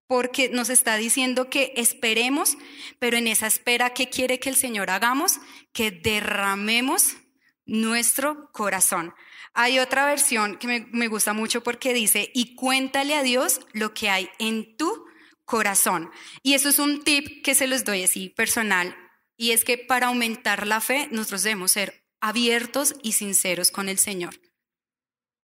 porque 0.07 0.51
nos 0.51 0.69
está 0.69 0.97
diciendo 0.97 1.49
que 1.49 1.73
esperemos, 1.77 2.59
pero 2.99 3.17
en 3.17 3.27
esa 3.27 3.47
espera, 3.47 3.95
¿qué 3.95 4.11
quiere 4.11 4.39
que 4.39 4.51
el 4.51 4.57
Señor 4.57 4.91
hagamos? 4.91 5.39
Que 5.73 5.91
derramemos 5.91 7.17
nuestro 7.65 8.51
corazón. 8.53 9.15
Hay 9.55 9.79
otra 9.79 10.05
versión 10.05 10.59
que 10.59 10.67
me, 10.67 10.87
me, 10.93 11.09
gusta 11.09 11.33
mucho 11.33 11.63
porque 11.63 11.95
dice, 11.95 12.31
y 12.35 12.55
cuéntale 12.55 13.15
a 13.15 13.23
Dios 13.23 13.61
lo 13.73 13.95
que 13.95 14.11
hay 14.11 14.29
en 14.39 14.77
tu 14.77 15.07
corazón. 15.45 16.11
Y 16.43 16.55
eso 16.55 16.69
es 16.69 16.79
un 16.79 17.03
tip 17.03 17.43
que 17.43 17.55
se 17.55 17.67
los 17.67 17.85
doy 17.85 18.03
así 18.03 18.29
personal, 18.29 18.95
y 19.37 19.53
es 19.53 19.65
que 19.65 19.79
para 19.79 20.09
aumentar 20.09 20.67
la 20.67 20.81
fe, 20.81 21.09
nosotros 21.11 21.43
debemos 21.43 21.73
ser 21.73 22.05
abiertos 22.21 22.95
y 23.03 23.13
sinceros 23.13 23.71
con 23.71 23.89
el 23.89 23.99
Señor 23.99 24.44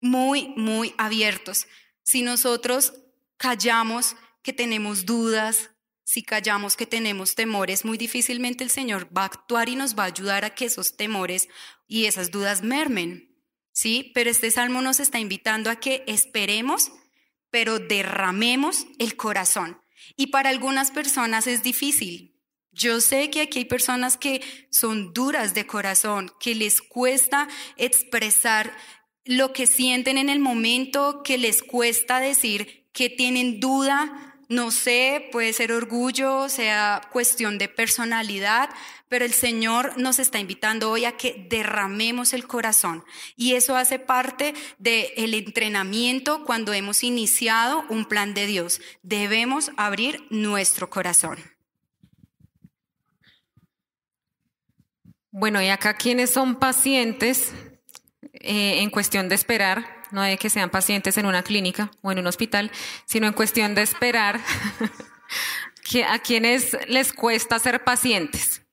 muy, 0.01 0.49
muy 0.55 0.93
abiertos. 0.97 1.67
Si 2.03 2.21
nosotros 2.21 2.93
callamos 3.38 4.15
que 4.41 4.53
tenemos 4.53 5.05
dudas, 5.05 5.71
si 6.03 6.23
callamos 6.23 6.75
que 6.75 6.88
tenemos 6.88 7.35
temores, 7.35 7.85
muy 7.85 7.97
difícilmente 7.97 8.63
el 8.63 8.71
Señor 8.71 9.07
va 9.15 9.23
a 9.23 9.25
actuar 9.25 9.69
y 9.69 9.75
nos 9.75 9.97
va 9.97 10.03
a 10.03 10.07
ayudar 10.07 10.43
a 10.43 10.55
que 10.55 10.65
esos 10.65 10.97
temores 10.97 11.49
y 11.88 12.05
esas 12.05 12.31
dudas 12.31 12.63
mermen. 12.63 13.38
¿Sí? 13.71 14.12
Pero 14.13 14.29
este 14.29 14.51
salmo 14.51 14.81
nos 14.81 14.99
está 14.99 15.19
invitando 15.19 15.69
a 15.69 15.75
que 15.75 16.03
esperemos, 16.07 16.91
pero 17.51 17.79
derramemos 17.79 18.88
el 18.97 19.15
corazón. 19.15 19.79
Y 20.15 20.27
para 20.27 20.49
algunas 20.49 20.91
personas 20.91 21.47
es 21.47 21.63
difícil. 21.63 22.39
Yo 22.71 23.01
sé 23.01 23.29
que 23.29 23.41
aquí 23.41 23.59
hay 23.59 23.65
personas 23.65 24.17
que 24.17 24.41
son 24.71 25.13
duras 25.13 25.53
de 25.53 25.65
corazón, 25.65 26.31
que 26.39 26.55
les 26.55 26.81
cuesta 26.81 27.47
expresar 27.77 28.75
lo 29.25 29.53
que 29.53 29.67
sienten 29.67 30.17
en 30.17 30.29
el 30.29 30.39
momento, 30.39 31.21
que 31.23 31.38
les 31.38 31.63
cuesta 31.63 32.19
decir 32.19 32.88
que 32.91 33.10
tienen 33.10 33.60
duda, 33.60 34.29
no 34.49 34.71
sé, 34.71 35.29
puede 35.32 35.53
ser 35.53 35.71
orgullo, 35.71 36.49
sea 36.49 37.01
cuestión 37.12 37.60
de 37.60 37.69
personalidad, 37.69 38.69
pero 39.08 39.23
el 39.23 39.34
Señor 39.34 39.97
nos 39.97 40.17
está 40.17 40.39
invitando 40.39 40.89
hoy 40.89 41.05
a 41.05 41.17
que 41.17 41.45
derramemos 41.49 42.34
el 42.34 42.47
corazón. 42.47 43.03
Y 43.36 43.53
eso 43.53 43.75
hace 43.75 43.99
parte 43.99 44.55
del 44.79 45.34
entrenamiento 45.36 46.45
cuando 46.45 46.73
hemos 46.73 47.03
iniciado 47.03 47.86
un 47.89 48.05
plan 48.05 48.34
de 48.34 48.47
Dios. 48.47 48.82
Debemos 49.03 49.71
abrir 49.77 50.25
nuestro 50.32 50.89
corazón. 50.89 51.38
Bueno, 55.32 55.62
y 55.62 55.67
acá 55.67 55.95
quienes 55.95 56.32
son 56.32 56.55
pacientes, 56.55 57.53
eh, 58.33 58.81
en 58.81 58.89
cuestión 58.89 59.29
de 59.29 59.35
esperar, 59.35 60.03
no 60.11 60.21
de 60.21 60.37
que 60.37 60.49
sean 60.49 60.69
pacientes 60.69 61.17
en 61.17 61.25
una 61.25 61.43
clínica 61.43 61.91
o 62.01 62.11
en 62.11 62.19
un 62.19 62.27
hospital, 62.27 62.71
sino 63.05 63.27
en 63.27 63.33
cuestión 63.33 63.75
de 63.75 63.81
esperar 63.81 64.39
a 66.07 66.19
quienes 66.19 66.77
les 66.87 67.13
cuesta 67.13 67.59
ser 67.59 67.83
pacientes 67.83 68.63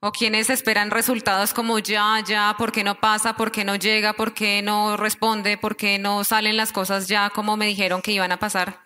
o 0.00 0.10
quienes 0.10 0.50
esperan 0.50 0.90
resultados 0.90 1.54
como 1.54 1.78
ya, 1.78 2.22
ya, 2.26 2.56
¿por 2.58 2.72
qué 2.72 2.82
no 2.82 2.98
pasa? 2.98 3.36
¿Por 3.36 3.52
qué 3.52 3.64
no 3.64 3.76
llega? 3.76 4.14
¿Por 4.14 4.34
qué 4.34 4.60
no 4.60 4.96
responde? 4.96 5.56
¿Por 5.56 5.76
qué 5.76 5.98
no 5.98 6.24
salen 6.24 6.56
las 6.56 6.72
cosas 6.72 7.06
ya 7.06 7.30
como 7.30 7.56
me 7.56 7.66
dijeron 7.66 8.02
que 8.02 8.10
iban 8.10 8.32
a 8.32 8.40
pasar? 8.40 8.80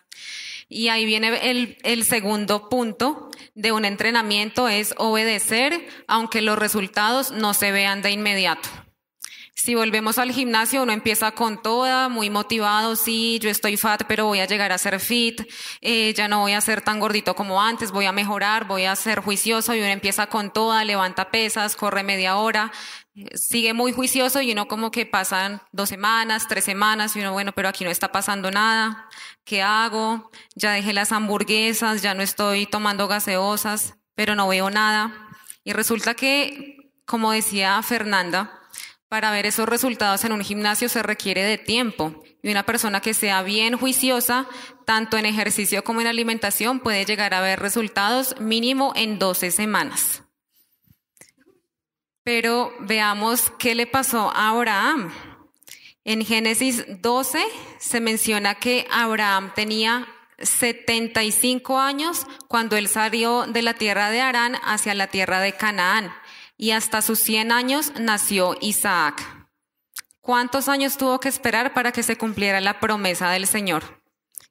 Y 0.68 0.88
ahí 0.88 1.06
viene 1.06 1.50
el, 1.50 1.78
el, 1.84 2.04
segundo 2.04 2.68
punto 2.68 3.30
de 3.54 3.72
un 3.72 3.84
entrenamiento, 3.84 4.68
es 4.68 4.94
obedecer 4.98 5.88
aunque 6.06 6.42
los 6.42 6.58
resultados 6.58 7.30
no 7.30 7.54
se 7.54 7.72
vean 7.72 8.02
de 8.02 8.10
inmediato. 8.10 8.68
Si 9.66 9.74
volvemos 9.74 10.18
al 10.18 10.30
gimnasio, 10.30 10.84
uno 10.84 10.92
empieza 10.92 11.32
con 11.32 11.60
toda, 11.60 12.08
muy 12.08 12.30
motivado, 12.30 12.94
sí, 12.94 13.40
yo 13.42 13.50
estoy 13.50 13.76
fat, 13.76 14.04
pero 14.06 14.26
voy 14.26 14.38
a 14.38 14.46
llegar 14.46 14.70
a 14.70 14.78
ser 14.78 15.00
fit, 15.00 15.42
eh, 15.80 16.14
ya 16.14 16.28
no 16.28 16.38
voy 16.38 16.52
a 16.52 16.60
ser 16.60 16.82
tan 16.82 17.00
gordito 17.00 17.34
como 17.34 17.60
antes, 17.60 17.90
voy 17.90 18.04
a 18.04 18.12
mejorar, 18.12 18.68
voy 18.68 18.84
a 18.84 18.94
ser 18.94 19.18
juicioso 19.18 19.74
y 19.74 19.80
uno 19.80 19.88
empieza 19.88 20.28
con 20.28 20.52
toda, 20.52 20.84
levanta 20.84 21.32
pesas, 21.32 21.74
corre 21.74 22.04
media 22.04 22.36
hora, 22.36 22.70
sigue 23.34 23.74
muy 23.74 23.90
juicioso 23.90 24.40
y 24.40 24.52
uno 24.52 24.68
como 24.68 24.92
que 24.92 25.04
pasan 25.04 25.60
dos 25.72 25.88
semanas, 25.88 26.46
tres 26.46 26.62
semanas 26.62 27.16
y 27.16 27.18
uno, 27.22 27.32
bueno, 27.32 27.50
pero 27.50 27.68
aquí 27.68 27.82
no 27.82 27.90
está 27.90 28.12
pasando 28.12 28.52
nada, 28.52 29.08
¿qué 29.42 29.62
hago? 29.62 30.30
Ya 30.54 30.70
dejé 30.70 30.92
las 30.92 31.10
hamburguesas, 31.10 32.02
ya 32.02 32.14
no 32.14 32.22
estoy 32.22 32.66
tomando 32.66 33.08
gaseosas, 33.08 33.96
pero 34.14 34.36
no 34.36 34.46
veo 34.46 34.70
nada. 34.70 35.28
Y 35.64 35.72
resulta 35.72 36.14
que, 36.14 36.92
como 37.04 37.32
decía 37.32 37.82
Fernanda, 37.82 38.62
para 39.08 39.30
ver 39.30 39.46
esos 39.46 39.68
resultados 39.68 40.24
en 40.24 40.32
un 40.32 40.42
gimnasio 40.42 40.88
se 40.88 41.02
requiere 41.02 41.42
de 41.42 41.58
tiempo 41.58 42.22
y 42.42 42.50
una 42.50 42.64
persona 42.64 43.00
que 43.00 43.14
sea 43.14 43.42
bien 43.42 43.76
juiciosa, 43.76 44.46
tanto 44.84 45.16
en 45.16 45.26
ejercicio 45.26 45.84
como 45.84 46.00
en 46.00 46.06
alimentación, 46.06 46.80
puede 46.80 47.04
llegar 47.04 47.34
a 47.34 47.40
ver 47.40 47.60
resultados 47.60 48.40
mínimo 48.40 48.92
en 48.96 49.18
12 49.18 49.50
semanas. 49.50 50.22
Pero 52.22 52.72
veamos 52.80 53.52
qué 53.58 53.74
le 53.74 53.86
pasó 53.86 54.32
a 54.34 54.50
Abraham. 54.50 55.12
En 56.04 56.24
Génesis 56.24 56.84
12 57.00 57.44
se 57.78 58.00
menciona 58.00 58.56
que 58.56 58.86
Abraham 58.90 59.52
tenía 59.54 60.06
75 60.38 61.78
años 61.78 62.26
cuando 62.48 62.76
él 62.76 62.88
salió 62.88 63.46
de 63.46 63.62
la 63.62 63.74
tierra 63.74 64.10
de 64.10 64.20
Arán 64.20 64.56
hacia 64.64 64.94
la 64.94 65.06
tierra 65.06 65.40
de 65.40 65.52
Canaán 65.52 66.12
y 66.56 66.70
hasta 66.70 67.02
sus 67.02 67.18
100 67.20 67.52
años 67.52 67.92
nació 67.98 68.56
Isaac. 68.60 69.22
¿Cuántos 70.20 70.68
años 70.68 70.96
tuvo 70.96 71.20
que 71.20 71.28
esperar 71.28 71.72
para 71.72 71.92
que 71.92 72.02
se 72.02 72.16
cumpliera 72.18 72.60
la 72.60 72.80
promesa 72.80 73.30
del 73.30 73.46
Señor? 73.46 74.02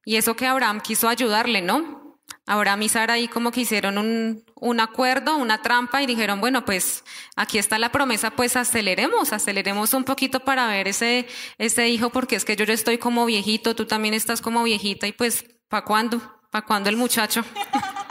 Y 0.05 0.15
eso 0.17 0.35
que 0.35 0.47
Abraham 0.47 0.79
quiso 0.81 1.09
ayudarle, 1.09 1.61
¿no? 1.61 2.05
Abraham 2.45 2.83
y 2.83 2.89
Sara 2.89 3.15
ahí 3.15 3.27
como 3.27 3.51
que 3.51 3.61
hicieron 3.61 3.97
un, 3.97 4.45
un 4.55 4.79
acuerdo, 4.79 5.35
una 5.35 5.61
trampa 5.61 6.01
y 6.03 6.05
dijeron, 6.05 6.39
bueno, 6.39 6.63
pues 6.63 7.03
aquí 7.35 7.57
está 7.57 7.79
la 7.79 7.91
promesa, 7.91 8.31
pues 8.31 8.55
aceleremos, 8.55 9.33
aceleremos 9.33 9.93
un 9.93 10.03
poquito 10.03 10.41
para 10.41 10.67
ver 10.67 10.87
ese, 10.87 11.27
ese 11.57 11.89
hijo, 11.89 12.11
porque 12.11 12.35
es 12.35 12.45
que 12.45 12.55
yo 12.55 12.65
ya 12.65 12.73
estoy 12.73 12.99
como 12.99 13.25
viejito, 13.25 13.75
tú 13.75 13.85
también 13.85 14.13
estás 14.13 14.41
como 14.41 14.63
viejita 14.63 15.07
y 15.07 15.11
pues, 15.11 15.43
¿para 15.67 15.85
cuándo? 15.85 16.21
¿Para 16.51 16.65
cuándo 16.65 16.89
el 16.89 16.97
muchacho? 16.97 17.43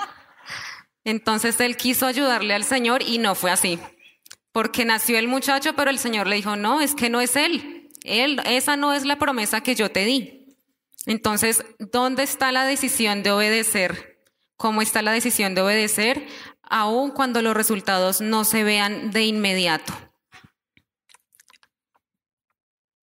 Entonces 1.04 1.60
él 1.60 1.76
quiso 1.76 2.06
ayudarle 2.06 2.54
al 2.54 2.64
Señor 2.64 3.02
y 3.02 3.18
no 3.18 3.34
fue 3.34 3.50
así. 3.50 3.78
Porque 4.52 4.84
nació 4.84 5.18
el 5.18 5.28
muchacho, 5.28 5.74
pero 5.74 5.90
el 5.90 5.98
Señor 5.98 6.26
le 6.26 6.36
dijo, 6.36 6.56
no, 6.56 6.80
es 6.80 6.94
que 6.94 7.10
no 7.10 7.20
es 7.20 7.36
él. 7.36 7.90
Él, 8.04 8.40
esa 8.46 8.76
no 8.76 8.92
es 8.94 9.04
la 9.04 9.18
promesa 9.18 9.62
que 9.62 9.74
yo 9.74 9.90
te 9.90 10.04
di. 10.04 10.56
Entonces, 11.06 11.64
¿dónde 11.78 12.22
está 12.22 12.52
la 12.52 12.64
decisión 12.64 13.22
de 13.22 13.32
obedecer? 13.32 14.20
¿Cómo 14.56 14.80
está 14.80 15.02
la 15.02 15.12
decisión 15.12 15.54
de 15.54 15.62
obedecer? 15.62 16.26
Aun 16.62 17.10
cuando 17.10 17.42
los 17.42 17.54
resultados 17.54 18.20
no 18.20 18.44
se 18.44 18.64
vean 18.64 19.10
de 19.10 19.24
inmediato. 19.24 19.92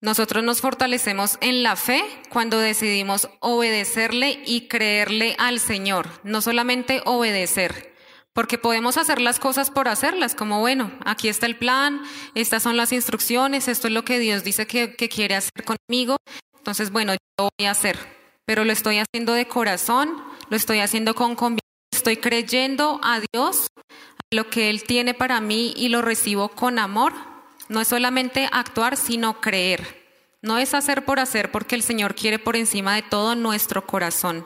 Nosotros 0.02 0.44
nos 0.44 0.62
fortalecemos 0.62 1.38
en 1.42 1.62
la 1.62 1.76
fe 1.76 2.04
cuando 2.30 2.58
decidimos 2.58 3.30
obedecerle 3.40 4.42
y 4.48 4.68
creerle 4.68 5.36
al 5.38 5.60
Señor, 5.60 6.10
no 6.24 6.42
solamente 6.42 7.04
obedecer, 7.06 7.94
porque 8.34 8.58
podemos 8.58 8.98
hacer 8.98 9.22
las 9.22 9.40
cosas 9.40 9.70
por 9.70 9.88
hacerlas, 9.88 10.34
como 10.34 10.60
bueno, 10.60 10.92
aquí 11.06 11.30
está 11.30 11.46
el 11.46 11.56
plan, 11.56 12.02
estas 12.34 12.64
son 12.64 12.78
las 12.78 12.92
instrucciones, 12.92 13.68
esto 13.68 13.88
es 13.88 13.94
lo 13.94 14.04
que 14.04 14.18
Dios 14.18 14.44
dice 14.44 14.66
que, 14.66 14.96
quiere 14.96 15.36
hacer 15.36 15.64
conmigo, 15.64 16.18
entonces 16.58 16.92
bueno, 16.92 17.14
yo 17.14 17.20
lo 17.38 17.50
voy 17.60 17.68
a 17.68 17.72
hacer, 17.72 18.00
pero 18.44 18.66
lo 18.66 18.74
estoy 18.74 18.98
haciendo 18.98 19.34
de 19.34 19.48
corazón, 19.48 20.24
lo 20.50 20.58
estoy 20.58 20.80
haciendo 20.80 21.14
con 21.14 21.36
convicción, 21.36 21.62
estoy 21.94 22.18
creyendo 22.18 23.00
a 23.04 23.20
Dios, 23.32 23.68
a 23.78 24.36
lo 24.36 24.50
que 24.50 24.72
Él 24.72 24.84
tiene 24.84 25.14
para 25.14 25.42
mí 25.42 25.76
y 25.78 25.90
lo 25.90 26.02
recibo 26.02 26.50
con 26.50 26.80
amor. 26.80 27.31
No 27.72 27.80
es 27.80 27.88
solamente 27.88 28.50
actuar, 28.52 28.98
sino 28.98 29.40
creer. 29.40 30.04
No 30.42 30.58
es 30.58 30.74
hacer 30.74 31.06
por 31.06 31.22
hacer 31.22 31.52
porque 31.52 31.74
el 31.74 31.84
Señor 31.84 32.16
quiere 32.16 32.38
por 32.38 32.58
encima 32.58 32.96
de 32.96 33.02
todo 33.02 33.34
nuestro 33.34 33.88
corazón. 33.88 34.46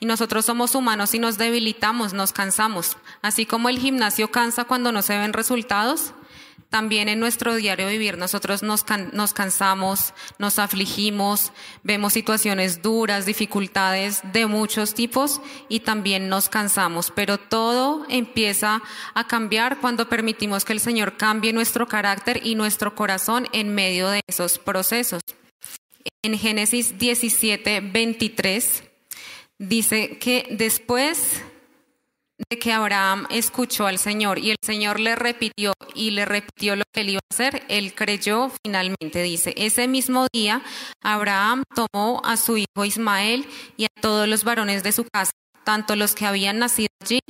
Y 0.00 0.06
nosotros 0.06 0.44
somos 0.44 0.74
humanos 0.74 1.14
y 1.14 1.20
nos 1.20 1.38
debilitamos, 1.38 2.14
nos 2.14 2.32
cansamos. 2.32 2.96
Así 3.22 3.46
como 3.46 3.68
el 3.68 3.78
gimnasio 3.78 4.32
cansa 4.32 4.64
cuando 4.64 4.90
no 4.90 5.02
se 5.02 5.16
ven 5.16 5.32
resultados, 5.32 6.14
también 6.74 7.08
en 7.08 7.20
nuestro 7.20 7.54
diario 7.54 7.86
vivir 7.86 8.18
nosotros 8.18 8.64
nos, 8.64 8.84
nos, 9.12 9.32
cansamos, 9.32 10.12
nos 10.40 10.58
afligimos, 10.58 11.52
vemos 11.84 12.14
situaciones 12.14 12.82
duras, 12.82 13.26
dificultades 13.26 14.22
de 14.32 14.46
muchos 14.46 14.92
tipos 14.92 15.40
y 15.68 15.80
también 15.80 16.28
nos 16.28 16.48
cansamos. 16.48 17.12
Pero 17.14 17.38
todo 17.38 18.04
empieza 18.08 18.82
a 19.14 19.28
cambiar 19.28 19.78
cuando 19.78 20.08
permitimos 20.08 20.64
que 20.64 20.72
el 20.72 20.80
Señor 20.80 21.16
cambie 21.16 21.52
nuestro 21.52 21.86
carácter 21.86 22.40
y 22.42 22.56
nuestro 22.56 22.96
corazón 22.96 23.46
en 23.52 23.72
medio 23.72 24.08
de 24.08 24.22
esos 24.26 24.58
procesos. 24.58 25.22
En 26.24 26.36
Génesis 26.36 26.98
17, 26.98 27.82
23 27.82 28.82
dice 29.60 30.18
que 30.18 30.48
después 30.50 31.40
de 32.38 32.58
que 32.58 32.72
Abraham 32.72 33.26
escuchó 33.30 33.86
al 33.86 33.98
Señor 33.98 34.38
y 34.38 34.50
el 34.50 34.56
Señor 34.62 34.98
le 34.98 35.14
repitió 35.14 35.72
y 35.94 36.10
le 36.10 36.24
repitió 36.24 36.76
lo 36.76 36.84
que 36.92 37.02
él 37.02 37.10
iba 37.10 37.20
a 37.30 37.34
hacer, 37.34 37.64
él 37.68 37.94
creyó 37.94 38.50
finalmente, 38.64 39.22
dice, 39.22 39.54
ese 39.56 39.86
mismo 39.88 40.26
día 40.32 40.62
Abraham 41.02 41.62
tomó 41.74 42.20
a 42.24 42.36
su 42.36 42.56
hijo 42.56 42.84
Ismael 42.84 43.46
y 43.76 43.84
a 43.84 44.00
todos 44.00 44.28
los 44.28 44.44
varones 44.44 44.82
de 44.82 44.92
su 44.92 45.04
casa, 45.04 45.32
tanto 45.64 45.96
los 45.96 46.14
que 46.14 46.26
habían 46.26 46.58
nacido 46.58 46.88
allí 47.00 47.20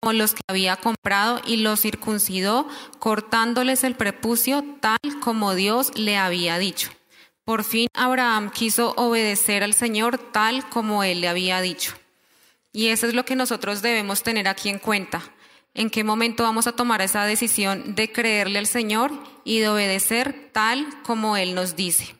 como 0.00 0.12
los 0.12 0.34
que 0.34 0.42
había 0.48 0.76
comprado 0.76 1.40
y 1.46 1.58
los 1.58 1.80
circuncidó, 1.80 2.68
cortándoles 2.98 3.84
el 3.84 3.94
prepucio 3.94 4.64
tal 4.80 4.98
como 5.20 5.54
Dios 5.54 5.92
le 5.96 6.16
había 6.16 6.58
dicho. 6.58 6.90
Por 7.44 7.62
fin 7.62 7.88
Abraham 7.94 8.50
quiso 8.50 8.92
obedecer 8.96 9.62
al 9.62 9.74
Señor 9.74 10.18
tal 10.18 10.68
como 10.68 11.04
él 11.04 11.20
le 11.20 11.28
había 11.28 11.60
dicho. 11.60 11.94
Y 12.76 12.88
eso 12.88 13.06
es 13.06 13.14
lo 13.14 13.24
que 13.24 13.36
nosotros 13.36 13.80
debemos 13.80 14.22
tener 14.22 14.46
aquí 14.48 14.68
en 14.68 14.78
cuenta. 14.78 15.22
En 15.72 15.88
qué 15.88 16.04
momento 16.04 16.42
vamos 16.42 16.66
a 16.66 16.72
tomar 16.72 17.00
esa 17.00 17.24
decisión 17.24 17.94
de 17.94 18.12
creerle 18.12 18.58
al 18.58 18.66
Señor 18.66 19.12
y 19.44 19.60
de 19.60 19.68
obedecer 19.70 20.50
tal 20.52 20.86
como 21.02 21.38
Él 21.38 21.54
nos 21.54 21.74
dice. 21.74 22.16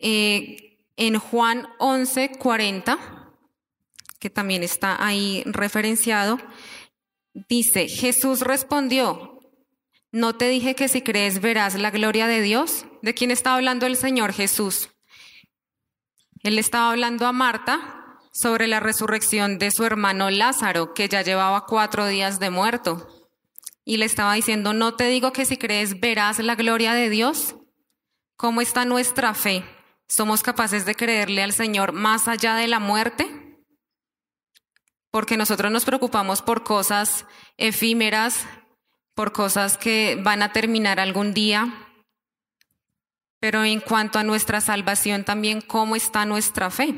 Eh, 0.00 0.78
en 0.96 1.18
Juan 1.18 1.68
11, 1.80 2.30
40, 2.38 2.98
que 4.18 4.30
también 4.30 4.62
está 4.62 5.04
ahí 5.04 5.42
referenciado, 5.44 6.38
dice, 7.34 7.88
Jesús 7.88 8.40
respondió, 8.40 9.38
¿no 10.12 10.34
te 10.34 10.48
dije 10.48 10.74
que 10.74 10.88
si 10.88 11.02
crees 11.02 11.42
verás 11.42 11.74
la 11.74 11.90
gloria 11.90 12.26
de 12.26 12.40
Dios? 12.40 12.86
¿De 13.02 13.12
quién 13.12 13.30
está 13.30 13.54
hablando 13.54 13.84
el 13.84 13.98
Señor 13.98 14.32
Jesús? 14.32 14.91
Él 16.42 16.58
estaba 16.58 16.90
hablando 16.90 17.26
a 17.26 17.32
Marta 17.32 18.18
sobre 18.32 18.66
la 18.66 18.80
resurrección 18.80 19.58
de 19.58 19.70
su 19.70 19.84
hermano 19.84 20.30
Lázaro, 20.30 20.94
que 20.94 21.08
ya 21.08 21.22
llevaba 21.22 21.66
cuatro 21.66 22.06
días 22.06 22.40
de 22.40 22.50
muerto. 22.50 23.06
Y 23.84 23.98
le 23.98 24.06
estaba 24.06 24.34
diciendo, 24.34 24.72
no 24.72 24.94
te 24.94 25.06
digo 25.08 25.32
que 25.32 25.44
si 25.44 25.56
crees 25.56 26.00
verás 26.00 26.38
la 26.38 26.56
gloria 26.56 26.94
de 26.94 27.10
Dios. 27.10 27.56
¿Cómo 28.36 28.60
está 28.60 28.84
nuestra 28.84 29.34
fe? 29.34 29.64
¿Somos 30.08 30.42
capaces 30.42 30.84
de 30.84 30.94
creerle 30.94 31.42
al 31.42 31.52
Señor 31.52 31.92
más 31.92 32.26
allá 32.26 32.54
de 32.56 32.66
la 32.66 32.80
muerte? 32.80 33.60
Porque 35.10 35.36
nosotros 35.36 35.70
nos 35.70 35.84
preocupamos 35.84 36.42
por 36.42 36.64
cosas 36.64 37.26
efímeras, 37.56 38.46
por 39.14 39.32
cosas 39.32 39.76
que 39.76 40.18
van 40.22 40.42
a 40.42 40.52
terminar 40.52 40.98
algún 40.98 41.34
día, 41.34 41.91
pero 43.42 43.64
en 43.64 43.80
cuanto 43.80 44.20
a 44.20 44.22
nuestra 44.22 44.60
salvación 44.60 45.24
también, 45.24 45.62
¿cómo 45.62 45.96
está 45.96 46.24
nuestra 46.24 46.70
fe? 46.70 46.94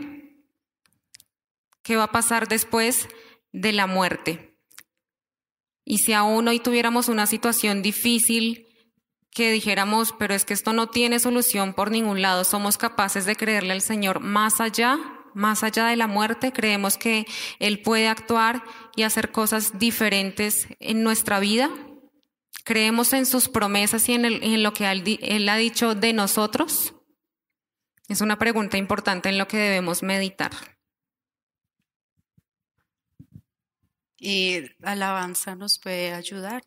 ¿Qué 1.82 1.96
va 1.96 2.02
a 2.02 2.12
pasar 2.12 2.48
después 2.48 3.08
de 3.52 3.72
la 3.72 3.86
muerte? 3.86 4.54
Y 5.86 6.00
si 6.00 6.12
aún 6.12 6.46
hoy 6.46 6.60
tuviéramos 6.60 7.08
una 7.08 7.26
situación 7.26 7.80
difícil, 7.80 8.66
que 9.30 9.52
dijéramos, 9.52 10.14
pero 10.18 10.34
es 10.34 10.44
que 10.44 10.52
esto 10.52 10.74
no 10.74 10.90
tiene 10.90 11.18
solución 11.18 11.72
por 11.72 11.90
ningún 11.90 12.20
lado, 12.20 12.44
somos 12.44 12.76
capaces 12.76 13.24
de 13.24 13.36
creerle 13.36 13.72
al 13.72 13.80
Señor 13.80 14.20
más 14.20 14.60
allá, 14.60 14.98
más 15.32 15.62
allá 15.62 15.86
de 15.86 15.96
la 15.96 16.08
muerte, 16.08 16.52
creemos 16.52 16.98
que 16.98 17.24
Él 17.58 17.80
puede 17.80 18.06
actuar 18.06 18.64
y 18.96 19.04
hacer 19.04 19.32
cosas 19.32 19.78
diferentes 19.78 20.68
en 20.78 21.02
nuestra 21.04 21.40
vida. 21.40 21.70
¿Creemos 22.62 23.12
en 23.12 23.26
sus 23.26 23.48
promesas 23.48 24.08
y 24.08 24.14
en, 24.14 24.62
lo 24.62 24.72
que 24.72 24.90
él, 24.90 25.48
ha 25.48 25.56
dicho 25.56 25.94
de 25.94 26.12
nosotros? 26.12 26.94
Es 28.08 28.20
una 28.20 28.38
pregunta 28.38 28.76
importante 28.76 29.28
en 29.28 29.38
lo 29.38 29.48
que 29.48 29.56
debemos 29.56 30.02
meditar. 30.02 30.52
Y 34.18 34.60
alabanza 34.82 35.54
nos 35.54 35.78
puede 35.78 36.12
ayudar. 36.12 36.62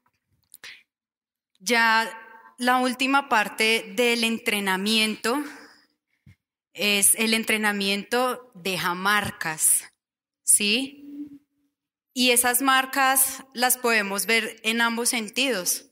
Ya 1.60 2.08
la 2.60 2.78
última 2.80 3.30
parte 3.30 3.94
del 3.96 4.24
entrenamiento 4.24 5.44
es 6.74 7.16
el 7.16 7.34
entrenamiento 7.34 8.52
deja 8.54 8.94
marcas, 8.94 9.92
¿sí? 10.44 11.07
Y 12.20 12.32
esas 12.32 12.64
marcas 12.64 13.44
las 13.54 13.78
podemos 13.78 14.26
ver 14.26 14.60
en 14.64 14.82
ambos 14.82 15.10
sentidos. 15.10 15.86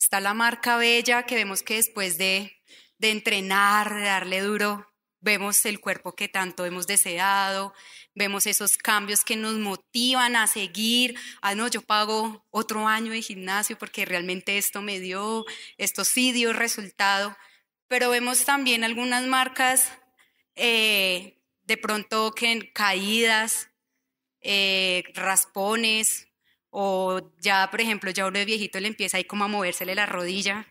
Está 0.00 0.18
la 0.18 0.32
marca 0.32 0.78
bella 0.78 1.24
que 1.24 1.34
vemos 1.34 1.62
que 1.62 1.74
después 1.74 2.16
de, 2.16 2.62
entrenar, 2.98 3.94
de 3.94 4.04
darle 4.04 4.40
duro, 4.40 4.90
vemos 5.20 5.66
el 5.66 5.78
cuerpo 5.78 6.14
que 6.14 6.28
tanto 6.28 6.64
hemos 6.64 6.86
deseado, 6.86 7.74
vemos 8.14 8.46
esos 8.46 8.78
cambios 8.78 9.22
que 9.22 9.36
nos 9.36 9.58
motivan 9.58 10.34
a 10.34 10.46
seguir, 10.46 11.14
ah, 11.42 11.54
no, 11.54 11.68
yo 11.68 11.82
pago 11.82 12.46
otro 12.48 12.88
año 12.88 13.12
de 13.12 13.20
gimnasio 13.20 13.76
porque 13.76 14.06
realmente 14.06 14.56
esto 14.56 14.80
me 14.80 14.98
dio, 14.98 15.44
esto 15.76 16.06
sí 16.06 16.32
dio 16.32 16.54
resultado, 16.54 17.36
pero 17.86 18.08
vemos 18.08 18.46
también 18.46 18.82
algunas 18.82 19.26
marcas 19.26 19.92
eh, 20.54 21.38
de 21.64 21.76
pronto 21.76 22.32
que 22.32 22.72
caídas, 22.72 23.69
eh, 24.40 25.04
raspones, 25.14 26.28
o 26.70 27.20
ya, 27.38 27.68
por 27.70 27.80
ejemplo, 27.80 28.10
ya 28.10 28.26
uno 28.26 28.38
de 28.38 28.44
viejito 28.44 28.80
le 28.80 28.88
empieza 28.88 29.16
ahí 29.16 29.24
como 29.24 29.44
a 29.44 29.48
movérsele 29.48 29.94
la 29.94 30.06
rodilla. 30.06 30.66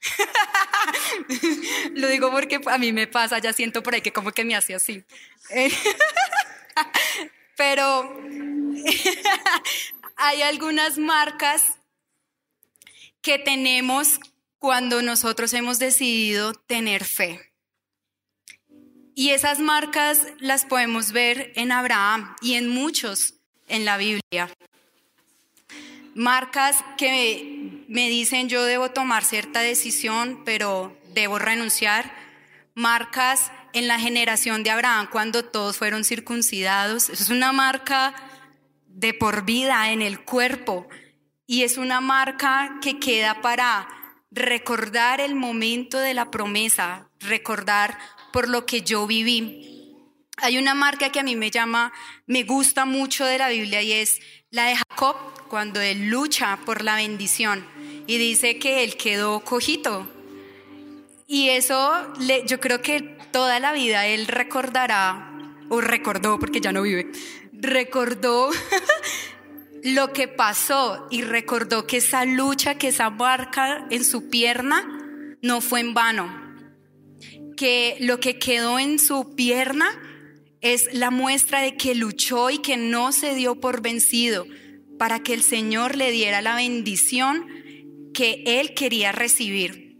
Lo 1.94 2.08
digo 2.08 2.30
porque 2.30 2.60
a 2.66 2.78
mí 2.78 2.92
me 2.92 3.06
pasa, 3.06 3.38
ya 3.38 3.52
siento 3.52 3.82
por 3.82 3.94
ahí 3.94 4.00
que 4.00 4.12
como 4.12 4.32
que 4.32 4.44
me 4.44 4.56
hace 4.56 4.74
así. 4.74 5.04
Pero 7.56 8.18
hay 10.16 10.42
algunas 10.42 10.98
marcas 10.98 11.78
que 13.20 13.38
tenemos 13.38 14.18
cuando 14.58 15.02
nosotros 15.02 15.52
hemos 15.52 15.78
decidido 15.78 16.54
tener 16.54 17.04
fe. 17.04 17.51
Y 19.14 19.30
esas 19.30 19.58
marcas 19.58 20.26
las 20.38 20.64
podemos 20.64 21.12
ver 21.12 21.52
en 21.56 21.70
Abraham 21.70 22.34
y 22.40 22.54
en 22.54 22.68
muchos 22.68 23.34
en 23.68 23.84
la 23.84 23.98
Biblia. 23.98 24.48
Marcas 26.14 26.84
que 26.96 27.84
me 27.88 28.08
dicen 28.08 28.48
yo 28.48 28.64
debo 28.64 28.90
tomar 28.90 29.24
cierta 29.24 29.60
decisión, 29.60 30.42
pero 30.44 30.96
debo 31.14 31.38
renunciar. 31.38 32.12
Marcas 32.74 33.52
en 33.74 33.86
la 33.86 33.98
generación 33.98 34.62
de 34.62 34.70
Abraham 34.70 35.08
cuando 35.10 35.44
todos 35.44 35.76
fueron 35.76 36.04
circuncidados. 36.04 37.10
Es 37.10 37.28
una 37.28 37.52
marca 37.52 38.14
de 38.86 39.14
por 39.14 39.44
vida 39.44 39.90
en 39.90 40.00
el 40.00 40.24
cuerpo 40.24 40.88
y 41.46 41.64
es 41.64 41.76
una 41.76 42.00
marca 42.00 42.78
que 42.80 42.98
queda 42.98 43.42
para 43.42 43.88
recordar 44.30 45.20
el 45.20 45.34
momento 45.34 45.98
de 45.98 46.14
la 46.14 46.30
promesa, 46.30 47.08
recordar 47.20 47.98
por 48.32 48.48
lo 48.48 48.66
que 48.66 48.82
yo 48.82 49.06
viví. 49.06 49.68
Hay 50.38 50.58
una 50.58 50.74
marca 50.74 51.12
que 51.12 51.20
a 51.20 51.22
mí 51.22 51.36
me 51.36 51.50
llama, 51.50 51.92
me 52.26 52.42
gusta 52.42 52.84
mucho 52.84 53.24
de 53.24 53.38
la 53.38 53.48
Biblia 53.48 53.82
y 53.82 53.92
es 53.92 54.20
la 54.50 54.64
de 54.64 54.76
Jacob, 54.76 55.16
cuando 55.48 55.80
él 55.80 56.08
lucha 56.08 56.58
por 56.64 56.82
la 56.82 56.96
bendición 56.96 57.64
y 58.06 58.16
dice 58.18 58.58
que 58.58 58.82
él 58.82 58.96
quedó 58.96 59.40
cojito. 59.40 60.06
Y 61.26 61.50
eso 61.50 61.92
yo 62.46 62.60
creo 62.60 62.82
que 62.82 63.00
toda 63.30 63.60
la 63.60 63.72
vida 63.72 64.06
él 64.06 64.26
recordará, 64.26 65.30
o 65.68 65.80
recordó, 65.80 66.38
porque 66.38 66.60
ya 66.60 66.72
no 66.72 66.82
vive, 66.82 67.10
recordó 67.52 68.50
lo 69.82 70.12
que 70.12 70.28
pasó 70.28 71.06
y 71.10 71.22
recordó 71.22 71.86
que 71.86 71.98
esa 71.98 72.24
lucha, 72.24 72.76
que 72.76 72.88
esa 72.88 73.10
marca 73.10 73.86
en 73.90 74.04
su 74.04 74.28
pierna 74.28 74.86
no 75.40 75.60
fue 75.60 75.80
en 75.80 75.94
vano 75.94 76.41
que 77.56 77.96
lo 78.00 78.20
que 78.20 78.38
quedó 78.38 78.78
en 78.78 78.98
su 78.98 79.34
pierna 79.34 79.88
es 80.60 80.92
la 80.92 81.10
muestra 81.10 81.60
de 81.60 81.76
que 81.76 81.94
luchó 81.94 82.50
y 82.50 82.58
que 82.58 82.76
no 82.76 83.12
se 83.12 83.34
dio 83.34 83.60
por 83.60 83.82
vencido 83.82 84.46
para 84.98 85.22
que 85.22 85.34
el 85.34 85.42
Señor 85.42 85.96
le 85.96 86.12
diera 86.12 86.40
la 86.42 86.54
bendición 86.54 87.46
que 88.14 88.42
él 88.46 88.74
quería 88.74 89.10
recibir. 89.10 89.98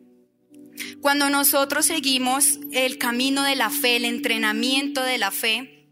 Cuando 1.00 1.28
nosotros 1.28 1.86
seguimos 1.86 2.60
el 2.70 2.98
camino 2.98 3.42
de 3.42 3.56
la 3.56 3.70
fe, 3.70 3.96
el 3.96 4.04
entrenamiento 4.04 5.02
de 5.02 5.18
la 5.18 5.30
fe, 5.30 5.88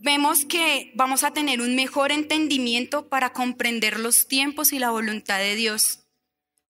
vemos 0.00 0.44
que 0.44 0.92
vamos 0.94 1.24
a 1.24 1.32
tener 1.32 1.60
un 1.60 1.76
mejor 1.76 2.12
entendimiento 2.12 3.08
para 3.08 3.32
comprender 3.32 4.00
los 4.00 4.26
tiempos 4.26 4.72
y 4.72 4.78
la 4.78 4.90
voluntad 4.90 5.38
de 5.38 5.54
Dios. 5.54 6.07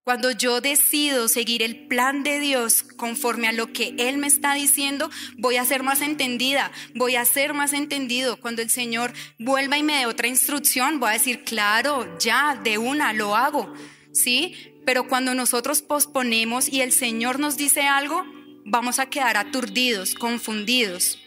Cuando 0.09 0.31
yo 0.31 0.62
decido 0.62 1.29
seguir 1.29 1.62
el 1.62 1.87
plan 1.87 2.23
de 2.23 2.40
Dios 2.40 2.83
conforme 2.83 3.47
a 3.47 3.53
lo 3.53 3.75
que 3.75 3.94
Él 3.99 4.16
me 4.16 4.27
está 4.27 4.55
diciendo, 4.55 5.11
voy 5.37 5.59
a 5.59 5.66
ser 5.66 5.83
más 5.83 6.01
entendida, 6.01 6.73
voy 6.94 7.16
a 7.16 7.27
ser 7.27 7.53
más 7.53 7.75
entendido. 7.75 8.40
Cuando 8.40 8.62
el 8.62 8.71
Señor 8.71 9.12
vuelva 9.38 9.77
y 9.77 9.83
me 9.83 9.99
dé 9.99 10.07
otra 10.07 10.27
instrucción, 10.27 10.99
voy 10.99 11.11
a 11.11 11.12
decir, 11.12 11.44
claro, 11.44 12.16
ya, 12.18 12.59
de 12.64 12.79
una, 12.79 13.12
lo 13.12 13.37
hago. 13.37 13.71
¿Sí? 14.14 14.55
Pero 14.87 15.07
cuando 15.09 15.35
nosotros 15.35 15.83
posponemos 15.83 16.71
y 16.71 16.81
el 16.81 16.92
Señor 16.92 17.38
nos 17.38 17.59
dice 17.59 17.83
algo, 17.83 18.25
vamos 18.64 19.01
a 19.01 19.11
quedar 19.11 19.37
aturdidos, 19.37 20.14
confundidos. 20.14 21.18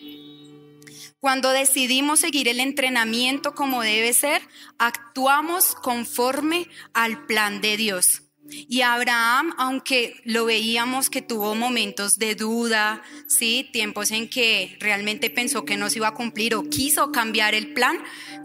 Cuando 1.19 1.51
decidimos 1.51 2.21
seguir 2.21 2.47
el 2.47 2.59
entrenamiento 2.59 3.53
como 3.53 3.83
debe 3.83 4.11
ser, 4.13 4.41
actuamos 4.79 5.75
conforme 5.75 6.67
al 6.95 7.27
plan 7.27 7.61
de 7.61 7.77
Dios. 7.77 8.23
Y 8.67 8.81
Abraham, 8.81 9.53
aunque 9.57 10.21
lo 10.23 10.45
veíamos 10.45 11.09
que 11.09 11.21
tuvo 11.21 11.55
momentos 11.55 12.17
de 12.17 12.35
duda, 12.35 13.01
sí, 13.27 13.69
tiempos 13.71 14.11
en 14.11 14.29
que 14.29 14.77
realmente 14.79 15.29
pensó 15.29 15.65
que 15.65 15.77
no 15.77 15.89
se 15.89 15.99
iba 15.99 16.09
a 16.09 16.13
cumplir 16.13 16.55
o 16.55 16.69
quiso 16.69 17.11
cambiar 17.11 17.55
el 17.55 17.73
plan, 17.73 17.97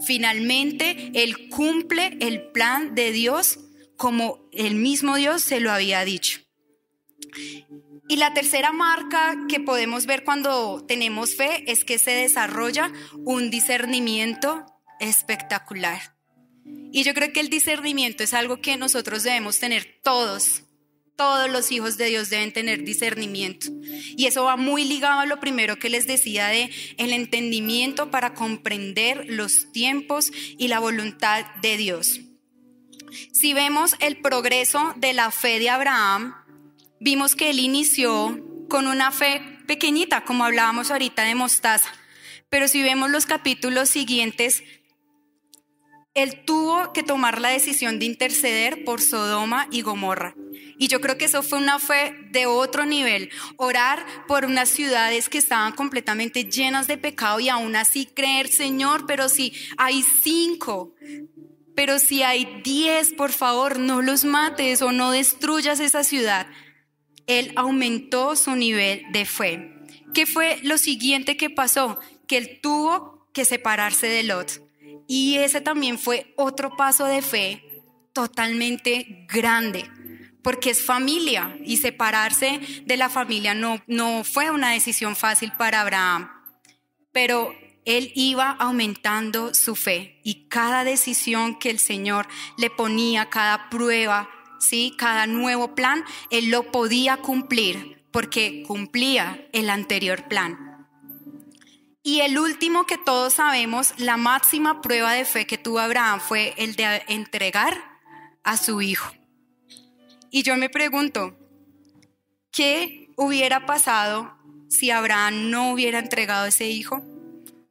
finalmente 0.05 1.11
él 1.13 1.49
cumple 1.49 2.17
el 2.21 2.51
plan 2.51 2.95
de 2.95 3.11
Dios 3.11 3.59
como 3.97 4.47
el 4.53 4.75
mismo 4.75 5.15
Dios 5.15 5.41
se 5.41 5.59
lo 5.59 5.71
había 5.71 6.05
dicho. 6.05 6.39
Y 8.09 8.15
la 8.15 8.33
tercera 8.33 8.71
marca 8.71 9.35
que 9.49 9.59
podemos 9.59 10.05
ver 10.05 10.23
cuando 10.23 10.85
tenemos 10.87 11.35
fe 11.35 11.69
es 11.69 11.83
que 11.83 11.99
se 11.99 12.11
desarrolla 12.11 12.91
un 13.25 13.49
discernimiento 13.49 14.65
espectacular. 14.99 16.16
Y 16.91 17.03
yo 17.03 17.13
creo 17.13 17.33
que 17.33 17.39
el 17.39 17.49
discernimiento 17.49 18.23
es 18.23 18.33
algo 18.33 18.61
que 18.61 18.77
nosotros 18.77 19.23
debemos 19.23 19.59
tener 19.59 19.99
todos. 20.03 20.63
Todos 21.15 21.49
los 21.49 21.71
hijos 21.71 21.97
de 21.97 22.05
Dios 22.05 22.29
deben 22.29 22.53
tener 22.53 22.83
discernimiento. 22.83 23.67
Y 24.15 24.27
eso 24.27 24.43
va 24.43 24.55
muy 24.55 24.83
ligado 24.83 25.19
a 25.19 25.25
lo 25.25 25.39
primero 25.39 25.79
que 25.79 25.89
les 25.89 26.05
decía 26.05 26.47
de 26.47 26.69
el 26.97 27.11
entendimiento 27.11 28.11
para 28.11 28.33
comprender 28.33 29.25
los 29.27 29.71
tiempos 29.71 30.31
y 30.57 30.67
la 30.67 30.79
voluntad 30.79 31.45
de 31.61 31.77
Dios. 31.77 32.21
Si 33.31 33.53
vemos 33.53 33.95
el 33.99 34.17
progreso 34.17 34.93
de 34.97 35.13
la 35.13 35.31
fe 35.31 35.59
de 35.59 35.69
Abraham, 35.69 36.35
vimos 36.99 37.35
que 37.35 37.49
él 37.49 37.59
inició 37.59 38.39
con 38.69 38.87
una 38.87 39.11
fe 39.11 39.41
pequeñita, 39.65 40.23
como 40.23 40.45
hablábamos 40.45 40.91
ahorita 40.91 41.23
de 41.23 41.35
mostaza. 41.35 41.91
Pero 42.49 42.67
si 42.67 42.81
vemos 42.81 43.09
los 43.09 43.25
capítulos 43.25 43.89
siguientes, 43.89 44.63
él 46.17 46.43
tuvo 46.45 46.93
que 46.93 47.03
tomar 47.03 47.39
la 47.39 47.49
decisión 47.49 47.99
de 47.99 48.05
interceder 48.05 48.83
por 48.83 49.01
Sodoma 49.01 49.67
y 49.69 49.83
Gomorra. 49.83 50.33
Y 50.79 50.87
yo 50.87 50.99
creo 50.99 51.15
que 51.15 51.25
eso 51.25 51.43
fue 51.43 51.59
una 51.59 51.77
fe 51.77 52.15
de 52.31 52.47
otro 52.47 52.87
nivel. 52.87 53.29
Orar 53.55 54.03
por 54.27 54.43
unas 54.43 54.67
ciudades 54.67 55.29
que 55.29 55.37
estaban 55.37 55.73
completamente 55.73 56.45
llenas 56.45 56.87
de 56.87 56.97
pecado 56.97 57.39
y 57.39 57.49
aún 57.49 57.75
así 57.75 58.07
creer, 58.07 58.47
Señor, 58.47 59.05
pero 59.05 59.29
si 59.29 59.53
hay 59.77 60.03
cinco, 60.23 60.95
pero 61.75 61.99
si 61.99 62.23
hay 62.23 62.61
diez, 62.63 63.13
por 63.13 63.31
favor, 63.31 63.77
no 63.77 64.01
los 64.01 64.25
mates 64.25 64.81
o 64.81 64.91
no 64.91 65.11
destruyas 65.11 65.79
esa 65.79 66.03
ciudad. 66.03 66.47
Él 67.27 67.53
aumentó 67.55 68.35
su 68.35 68.55
nivel 68.55 69.03
de 69.11 69.25
fe. 69.25 69.71
¿Qué 70.15 70.25
fue 70.25 70.57
lo 70.63 70.79
siguiente 70.79 71.37
que 71.37 71.51
pasó? 71.51 71.99
Que 72.27 72.37
él 72.37 72.59
tuvo 72.59 73.29
que 73.33 73.45
separarse 73.45 74.07
de 74.07 74.23
Lot. 74.23 74.66
Y 75.07 75.37
ese 75.37 75.61
también 75.61 75.97
fue 75.97 76.33
otro 76.35 76.75
paso 76.75 77.05
de 77.05 77.21
fe 77.21 77.63
totalmente 78.13 79.25
grande, 79.29 79.89
porque 80.41 80.71
es 80.71 80.83
familia 80.83 81.57
y 81.63 81.77
separarse 81.77 82.59
de 82.85 82.97
la 82.97 83.09
familia 83.09 83.53
no, 83.53 83.81
no 83.87 84.23
fue 84.23 84.51
una 84.51 84.71
decisión 84.71 85.15
fácil 85.15 85.53
para 85.57 85.81
Abraham, 85.81 86.29
pero 87.11 87.53
él 87.85 88.11
iba 88.15 88.49
aumentando 88.49 89.53
su 89.53 89.75
fe 89.75 90.19
y 90.23 90.49
cada 90.49 90.83
decisión 90.83 91.57
que 91.57 91.69
el 91.69 91.79
Señor 91.79 92.27
le 92.57 92.69
ponía, 92.69 93.29
cada 93.29 93.69
prueba, 93.69 94.29
¿sí? 94.59 94.93
cada 94.97 95.25
nuevo 95.25 95.73
plan, 95.73 96.03
él 96.29 96.49
lo 96.49 96.71
podía 96.71 97.17
cumplir 97.17 98.03
porque 98.11 98.63
cumplía 98.67 99.47
el 99.53 99.69
anterior 99.69 100.27
plan. 100.27 100.66
Y 102.07 102.21
el 102.21 102.39
último 102.39 102.85
que 102.85 102.97
todos 102.97 103.33
sabemos, 103.33 103.93
la 103.97 104.15
máxima 104.15 104.81
prueba 104.81 105.11
de 105.11 105.25
fe 105.25 105.45
que 105.45 105.57
tuvo 105.57 105.79
Abraham 105.79 106.21
fue 106.21 106.53
el 106.55 106.77
de 106.77 107.03
entregar 107.09 107.99
a 108.45 108.55
su 108.55 108.81
hijo. 108.81 109.11
Y 110.31 110.43
yo 110.43 110.55
me 110.55 110.69
pregunto, 110.69 111.37
¿qué 112.49 113.09
hubiera 113.17 113.65
pasado 113.65 114.33
si 114.69 114.89
Abraham 114.89 115.49
no 115.51 115.73
hubiera 115.73 115.99
entregado 115.99 116.45
ese 116.45 116.69
hijo? 116.69 117.03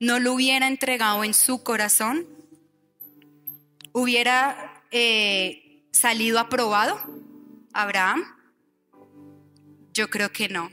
¿No 0.01 0.19
lo 0.19 0.35
hubiera 0.35 0.69
entregado 0.69 1.25
en 1.25 1.33
su 1.33 1.63
corazón? 1.63 2.27
¿Hubiera 3.93 4.83
eh, 4.91 5.83
salido 5.93 6.39
aprobado 6.41 7.01
Abraham? 7.73 8.23
Yo 9.95 10.11
creo 10.11 10.31
que 10.31 10.51
no. 10.51 10.71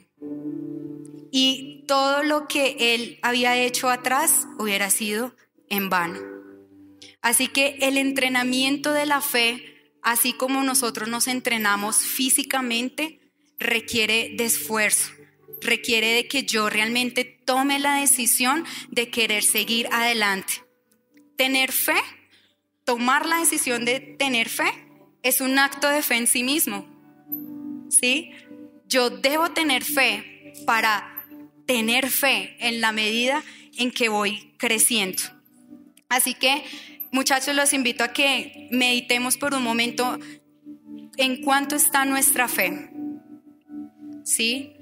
Y 1.31 1.82
todo 1.93 2.23
lo 2.23 2.47
que 2.47 2.95
él 2.95 3.19
había 3.21 3.55
hecho 3.55 3.87
atrás 3.87 4.47
hubiera 4.57 4.89
sido 4.89 5.35
en 5.69 5.91
vano. 5.91 6.19
Así 7.21 7.49
que 7.49 7.77
el 7.81 7.97
entrenamiento 7.97 8.93
de 8.93 9.05
la 9.05 9.21
fe, 9.21 9.91
así 10.01 10.33
como 10.33 10.63
nosotros 10.63 11.07
nos 11.07 11.27
entrenamos 11.27 11.97
físicamente, 11.97 13.19
requiere 13.59 14.31
de 14.35 14.45
esfuerzo, 14.45 15.11
requiere 15.61 16.15
de 16.15 16.27
que 16.27 16.45
yo 16.45 16.67
realmente 16.67 17.25
tome 17.25 17.77
la 17.77 17.97
decisión 17.97 18.65
de 18.89 19.11
querer 19.11 19.43
seguir 19.43 19.87
adelante. 19.91 20.65
Tener 21.37 21.71
fe, 21.71 22.01
tomar 22.85 23.27
la 23.27 23.37
decisión 23.37 23.85
de 23.85 23.99
tener 23.99 24.49
fe, 24.49 24.71
es 25.21 25.41
un 25.41 25.59
acto 25.59 25.89
de 25.89 26.01
fe 26.01 26.15
en 26.15 26.25
sí 26.25 26.41
mismo. 26.41 26.87
¿Sí? 27.91 28.31
Yo 28.87 29.11
debo 29.11 29.51
tener 29.51 29.83
fe 29.83 30.53
para 30.65 31.12
tener 31.65 32.09
fe 32.09 32.55
en 32.59 32.81
la 32.81 32.91
medida 32.91 33.43
en 33.77 33.91
que 33.91 34.09
voy 34.09 34.53
creciendo. 34.57 35.21
Así 36.09 36.33
que, 36.33 36.63
muchachos, 37.11 37.55
los 37.55 37.73
invito 37.73 38.03
a 38.03 38.13
que 38.13 38.67
meditemos 38.71 39.37
por 39.37 39.53
un 39.53 39.63
momento 39.63 40.19
en 41.17 41.41
cuánto 41.41 41.75
está 41.75 42.05
nuestra 42.05 42.47
fe. 42.47 42.89
¿Sí? 44.23 44.73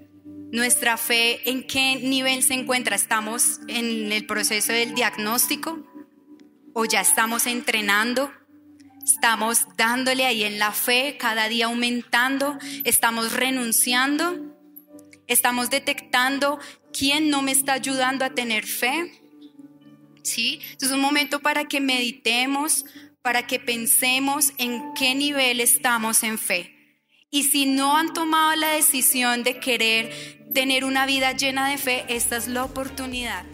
Nuestra 0.51 0.97
fe, 0.97 1.49
¿en 1.49 1.65
qué 1.65 1.95
nivel 1.95 2.43
se 2.43 2.53
encuentra? 2.53 2.95
¿Estamos 2.95 3.61
en 3.67 4.11
el 4.11 4.25
proceso 4.25 4.73
del 4.73 4.93
diagnóstico? 4.93 5.87
¿O 6.73 6.85
ya 6.85 7.01
estamos 7.01 7.47
entrenando? 7.47 8.31
¿Estamos 9.03 9.65
dándole 9.77 10.25
ahí 10.25 10.43
en 10.43 10.59
la 10.59 10.73
fe, 10.73 11.17
cada 11.17 11.47
día 11.47 11.67
aumentando? 11.67 12.57
¿Estamos 12.83 13.31
renunciando? 13.33 14.50
¿Estamos 15.31 15.69
detectando 15.69 16.59
quién 16.91 17.29
no 17.29 17.41
me 17.41 17.53
está 17.53 17.71
ayudando 17.71 18.25
a 18.25 18.31
tener 18.31 18.65
fe? 18.65 19.13
¿Sí? 20.23 20.59
es 20.81 20.91
un 20.91 20.99
momento 20.99 21.39
para 21.39 21.63
que 21.69 21.79
meditemos, 21.79 22.83
para 23.21 23.47
que 23.47 23.57
pensemos 23.57 24.51
en 24.57 24.93
qué 24.93 25.15
nivel 25.15 25.61
estamos 25.61 26.23
en 26.23 26.37
fe. 26.37 26.75
Y 27.29 27.43
si 27.43 27.65
no 27.65 27.95
han 27.95 28.11
tomado 28.11 28.57
la 28.57 28.71
decisión 28.71 29.43
de 29.43 29.57
querer 29.61 30.11
tener 30.53 30.83
una 30.83 31.05
vida 31.05 31.31
llena 31.31 31.69
de 31.69 31.77
fe, 31.77 32.03
esta 32.09 32.35
es 32.35 32.49
la 32.49 32.65
oportunidad. 32.65 33.45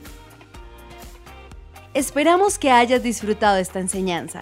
Esperamos 1.94 2.58
que 2.58 2.72
hayas 2.72 3.04
disfrutado 3.04 3.58
esta 3.58 3.80
enseñanza. 3.80 4.42